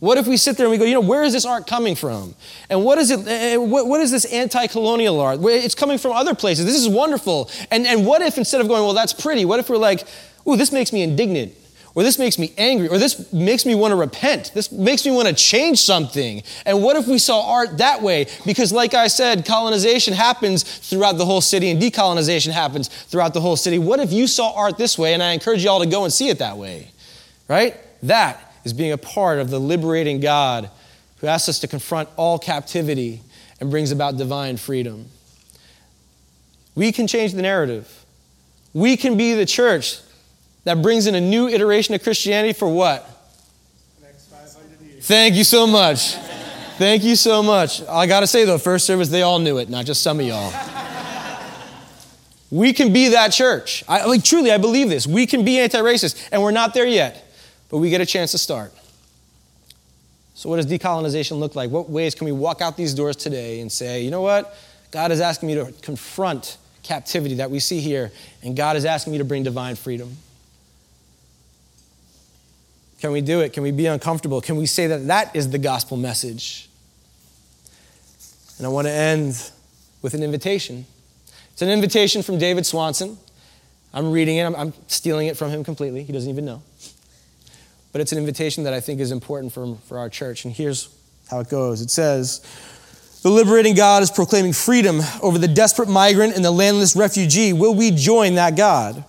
what 0.00 0.16
if 0.16 0.26
we 0.26 0.38
sit 0.38 0.56
there 0.56 0.66
and 0.66 0.70
we 0.70 0.78
go, 0.78 0.84
you 0.84 0.94
know, 0.94 1.00
where 1.00 1.22
is 1.22 1.34
this 1.34 1.44
art 1.44 1.66
coming 1.66 1.94
from? 1.94 2.34
And 2.70 2.82
what 2.82 2.96
is 2.98 3.10
it, 3.10 3.20
eh, 3.28 3.52
eh, 3.52 3.56
what, 3.56 3.86
what 3.86 4.00
is 4.00 4.10
this 4.10 4.24
anti 4.24 4.66
colonial 4.66 5.20
art? 5.20 5.40
It's 5.42 5.74
coming 5.74 5.98
from 5.98 6.12
other 6.12 6.34
places. 6.34 6.64
This 6.64 6.76
is 6.76 6.88
wonderful. 6.88 7.50
And, 7.70 7.86
and 7.86 8.06
what 8.06 8.22
if 8.22 8.38
instead 8.38 8.62
of 8.62 8.68
going, 8.68 8.82
well, 8.82 8.94
that's 8.94 9.12
pretty, 9.12 9.44
what 9.44 9.60
if 9.60 9.68
we're 9.68 9.76
like, 9.76 10.06
ooh, 10.48 10.56
this 10.56 10.72
makes 10.72 10.92
me 10.92 11.02
indignant? 11.02 11.54
Or 11.94 12.04
this 12.04 12.20
makes 12.20 12.38
me 12.38 12.52
angry, 12.56 12.88
or 12.88 12.98
this 12.98 13.32
makes 13.32 13.66
me 13.66 13.74
want 13.74 13.90
to 13.90 13.96
repent. 13.96 14.52
This 14.54 14.70
makes 14.70 15.04
me 15.04 15.10
want 15.10 15.26
to 15.26 15.34
change 15.34 15.80
something. 15.80 16.44
And 16.64 16.84
what 16.84 16.96
if 16.96 17.08
we 17.08 17.18
saw 17.18 17.52
art 17.52 17.78
that 17.78 18.00
way? 18.00 18.28
Because, 18.46 18.72
like 18.72 18.94
I 18.94 19.08
said, 19.08 19.44
colonization 19.44 20.14
happens 20.14 20.62
throughout 20.62 21.18
the 21.18 21.26
whole 21.26 21.40
city 21.40 21.68
and 21.68 21.82
decolonization 21.82 22.52
happens 22.52 22.86
throughout 22.86 23.34
the 23.34 23.40
whole 23.40 23.56
city. 23.56 23.80
What 23.80 23.98
if 23.98 24.12
you 24.12 24.28
saw 24.28 24.54
art 24.54 24.78
this 24.78 24.96
way? 24.96 25.14
And 25.14 25.22
I 25.22 25.32
encourage 25.32 25.64
you 25.64 25.70
all 25.70 25.80
to 25.80 25.86
go 25.86 26.04
and 26.04 26.12
see 26.12 26.28
it 26.28 26.38
that 26.38 26.56
way, 26.56 26.92
right? 27.48 27.76
That 28.04 28.49
is 28.64 28.72
being 28.72 28.92
a 28.92 28.98
part 28.98 29.38
of 29.38 29.50
the 29.50 29.58
liberating 29.58 30.20
God 30.20 30.70
who 31.18 31.26
asks 31.26 31.48
us 31.48 31.58
to 31.60 31.68
confront 31.68 32.08
all 32.16 32.38
captivity 32.38 33.22
and 33.60 33.70
brings 33.70 33.92
about 33.92 34.16
divine 34.16 34.56
freedom. 34.56 35.06
We 36.74 36.92
can 36.92 37.06
change 37.06 37.32
the 37.32 37.42
narrative. 37.42 38.04
We 38.72 38.96
can 38.96 39.16
be 39.16 39.34
the 39.34 39.46
church 39.46 40.00
that 40.64 40.80
brings 40.82 41.06
in 41.06 41.14
a 41.14 41.20
new 41.20 41.48
iteration 41.48 41.94
of 41.94 42.02
Christianity 42.02 42.52
for 42.52 42.68
what? 42.68 43.06
Thank 45.00 45.34
you 45.34 45.44
so 45.44 45.66
much. 45.66 46.14
Thank 46.78 47.02
you 47.04 47.16
so 47.16 47.42
much. 47.42 47.82
I 47.86 48.06
got 48.06 48.20
to 48.20 48.26
say, 48.26 48.44
though, 48.44 48.58
first 48.58 48.86
service, 48.86 49.08
they 49.08 49.22
all 49.22 49.38
knew 49.38 49.58
it, 49.58 49.68
not 49.68 49.84
just 49.84 50.02
some 50.02 50.20
of 50.20 50.26
y'all. 50.26 50.52
we 52.50 52.72
can 52.72 52.92
be 52.92 53.08
that 53.08 53.32
church. 53.32 53.84
I, 53.88 54.04
like, 54.06 54.24
truly, 54.24 54.52
I 54.52 54.58
believe 54.58 54.88
this. 54.88 55.06
We 55.06 55.26
can 55.26 55.44
be 55.44 55.58
anti 55.58 55.78
racist, 55.78 56.28
and 56.32 56.42
we're 56.42 56.50
not 56.50 56.72
there 56.72 56.86
yet 56.86 57.29
but 57.70 57.78
we 57.78 57.90
get 57.90 58.00
a 58.00 58.06
chance 58.06 58.32
to 58.32 58.38
start. 58.38 58.72
So, 60.34 60.48
what 60.48 60.56
does 60.56 60.66
decolonization 60.66 61.38
look 61.38 61.54
like? 61.54 61.70
What 61.70 61.90
ways 61.90 62.14
can 62.14 62.24
we 62.24 62.32
walk 62.32 62.60
out 62.60 62.76
these 62.76 62.94
doors 62.94 63.16
today 63.16 63.60
and 63.60 63.70
say, 63.70 64.02
you 64.02 64.10
know 64.10 64.22
what? 64.22 64.54
God 64.90 65.12
is 65.12 65.20
asking 65.20 65.48
me 65.48 65.54
to 65.54 65.72
confront 65.82 66.56
captivity 66.82 67.36
that 67.36 67.50
we 67.50 67.60
see 67.60 67.80
here, 67.80 68.10
and 68.42 68.56
God 68.56 68.76
is 68.76 68.84
asking 68.84 69.12
me 69.12 69.18
to 69.18 69.24
bring 69.24 69.42
divine 69.42 69.76
freedom. 69.76 70.16
Can 73.00 73.12
we 73.12 73.20
do 73.20 73.40
it? 73.40 73.52
Can 73.52 73.62
we 73.62 73.70
be 73.70 73.86
uncomfortable? 73.86 74.40
Can 74.40 74.56
we 74.56 74.66
say 74.66 74.86
that 74.88 75.06
that 75.06 75.34
is 75.34 75.50
the 75.50 75.58
gospel 75.58 75.96
message? 75.96 76.68
And 78.58 78.66
I 78.66 78.70
want 78.70 78.86
to 78.86 78.92
end 78.92 79.50
with 80.02 80.12
an 80.14 80.22
invitation. 80.22 80.84
It's 81.52 81.62
an 81.62 81.70
invitation 81.70 82.22
from 82.22 82.38
David 82.38 82.66
Swanson. 82.66 83.16
I'm 83.92 84.12
reading 84.12 84.36
it, 84.36 84.44
I'm, 84.44 84.72
stealing 84.86 85.28
it 85.28 85.36
from 85.36 85.50
him 85.50 85.64
completely. 85.64 86.04
He 86.04 86.12
doesn't 86.12 86.28
even 86.28 86.44
know. 86.44 86.62
But 87.92 88.00
it's 88.00 88.12
an 88.12 88.18
invitation 88.18 88.64
that 88.64 88.72
I 88.72 88.80
think 88.80 89.00
is 89.00 89.10
important 89.10 89.52
for, 89.52 89.76
for 89.86 89.98
our 89.98 90.08
church. 90.08 90.44
And 90.44 90.54
here's 90.54 90.88
how 91.30 91.40
it 91.40 91.48
goes 91.48 91.80
it 91.80 91.90
says, 91.90 92.40
The 93.22 93.30
liberating 93.30 93.74
God 93.74 94.02
is 94.02 94.10
proclaiming 94.10 94.52
freedom 94.52 95.00
over 95.22 95.38
the 95.38 95.48
desperate 95.48 95.88
migrant 95.88 96.34
and 96.34 96.44
the 96.44 96.50
landless 96.50 96.94
refugee. 96.94 97.52
Will 97.52 97.74
we 97.74 97.90
join 97.90 98.34
that 98.36 98.56
God? 98.56 99.04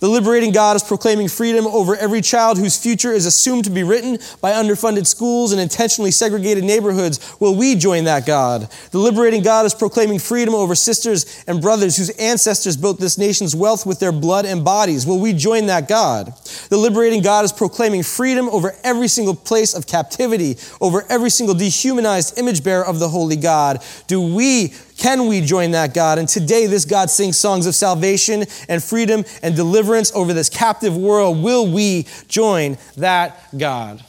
The 0.00 0.08
liberating 0.08 0.52
God 0.52 0.76
is 0.76 0.82
proclaiming 0.82 1.28
freedom 1.28 1.66
over 1.66 1.96
every 1.96 2.20
child 2.20 2.58
whose 2.58 2.76
future 2.76 3.12
is 3.12 3.26
assumed 3.26 3.64
to 3.64 3.70
be 3.70 3.82
written 3.82 4.18
by 4.40 4.52
underfunded 4.52 5.06
schools 5.06 5.52
and 5.52 5.60
intentionally 5.60 6.10
segregated 6.10 6.64
neighborhoods. 6.64 7.34
Will 7.40 7.54
we 7.54 7.74
join 7.74 8.04
that 8.04 8.26
God? 8.26 8.68
The 8.90 8.98
liberating 8.98 9.42
God 9.42 9.66
is 9.66 9.74
proclaiming 9.74 10.18
freedom 10.18 10.54
over 10.54 10.74
sisters 10.74 11.44
and 11.46 11.60
brothers 11.60 11.96
whose 11.96 12.10
ancestors 12.10 12.76
built 12.76 12.98
this 12.98 13.18
nation's 13.18 13.54
wealth 13.54 13.86
with 13.86 14.00
their 14.00 14.12
blood 14.12 14.44
and 14.44 14.64
bodies. 14.64 15.06
Will 15.06 15.20
we 15.20 15.32
join 15.32 15.66
that 15.66 15.88
God? 15.88 16.32
The 16.68 16.76
liberating 16.76 17.22
God 17.22 17.44
is 17.44 17.52
proclaiming 17.52 18.02
freedom 18.02 18.48
over 18.48 18.74
every 18.82 19.08
single 19.08 19.34
place 19.34 19.74
of 19.74 19.86
captivity, 19.86 20.56
over 20.80 21.04
every 21.08 21.30
single 21.30 21.54
dehumanized 21.54 22.38
image 22.38 22.64
bearer 22.64 22.84
of 22.84 22.98
the 22.98 23.08
holy 23.08 23.36
God. 23.36 23.82
Do 24.06 24.34
we 24.34 24.74
can 25.02 25.26
we 25.26 25.40
join 25.40 25.72
that 25.72 25.94
God? 25.94 26.18
And 26.18 26.28
today, 26.28 26.66
this 26.66 26.84
God 26.84 27.10
sings 27.10 27.36
songs 27.36 27.66
of 27.66 27.74
salvation 27.74 28.44
and 28.68 28.80
freedom 28.82 29.24
and 29.42 29.56
deliverance 29.56 30.12
over 30.14 30.32
this 30.32 30.48
captive 30.48 30.96
world. 30.96 31.42
Will 31.42 31.66
we 31.66 32.06
join 32.28 32.78
that 32.96 33.36
God? 33.58 34.04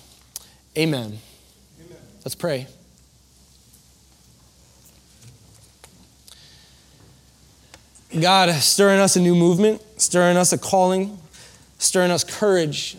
Amen. 0.78 1.18
Amen. 1.82 1.98
Let's 2.24 2.36
pray. 2.36 2.68
God, 8.22 8.54
stir 8.54 8.94
in 8.94 9.00
us 9.00 9.16
a 9.16 9.20
new 9.20 9.34
movement, 9.34 9.82
stir 10.00 10.30
in 10.30 10.38
us 10.38 10.54
a 10.54 10.60
calling, 10.60 11.18
stir 11.80 12.06
in 12.06 12.12
us 12.12 12.24
courage 12.24 12.98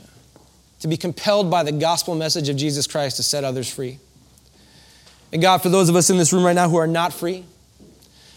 to 0.81 0.89
be 0.89 0.97
compelled 0.97 1.49
by 1.49 1.63
the 1.63 1.71
gospel 1.71 2.17
message 2.17 2.49
of 2.49 2.57
Jesus 2.57 2.89
Christ 2.89 3.19
to 3.19 3.23
set 3.23 3.45
others 3.45 3.73
free. 3.73 4.01
And 5.33 5.41
God, 5.41 5.59
for 5.63 5.69
those 5.69 5.89
of 5.89 5.95
us 5.95 6.11
in 6.11 6.17
this 6.17 6.33
room 6.33 6.45
right 6.45 6.57
now 6.57 6.69
who 6.69 6.77
are 6.77 6.89
not 6.89 7.13
free, 7.13 7.45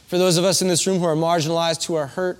for 0.07 0.17
those 0.17 0.37
of 0.37 0.45
us 0.45 0.61
in 0.61 0.67
this 0.67 0.87
room 0.87 0.99
who 0.99 1.05
are 1.05 1.15
marginalized, 1.15 1.85
who 1.85 1.95
are 1.95 2.07
hurt, 2.07 2.39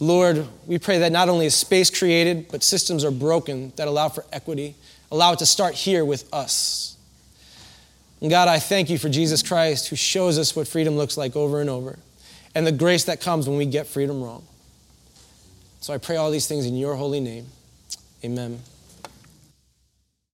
Lord, 0.00 0.46
we 0.66 0.78
pray 0.78 0.98
that 0.98 1.12
not 1.12 1.28
only 1.28 1.46
is 1.46 1.54
space 1.54 1.88
created, 1.88 2.48
but 2.50 2.64
systems 2.64 3.04
are 3.04 3.12
broken 3.12 3.72
that 3.76 3.86
allow 3.86 4.08
for 4.08 4.24
equity. 4.32 4.74
Allow 5.12 5.34
it 5.34 5.38
to 5.38 5.46
start 5.46 5.74
here 5.74 6.04
with 6.04 6.28
us. 6.34 6.96
And 8.20 8.30
God, 8.30 8.48
I 8.48 8.58
thank 8.58 8.90
you 8.90 8.98
for 8.98 9.08
Jesus 9.08 9.42
Christ 9.42 9.88
who 9.88 9.96
shows 9.96 10.38
us 10.38 10.56
what 10.56 10.66
freedom 10.66 10.96
looks 10.96 11.16
like 11.16 11.36
over 11.36 11.60
and 11.60 11.70
over 11.70 11.98
and 12.54 12.66
the 12.66 12.72
grace 12.72 13.04
that 13.04 13.20
comes 13.20 13.48
when 13.48 13.58
we 13.58 13.66
get 13.66 13.86
freedom 13.86 14.22
wrong. 14.22 14.44
So 15.80 15.92
I 15.92 15.98
pray 15.98 16.16
all 16.16 16.30
these 16.30 16.46
things 16.48 16.66
in 16.66 16.76
your 16.76 16.96
holy 16.96 17.20
name. 17.20 17.46
Amen. 18.24 18.60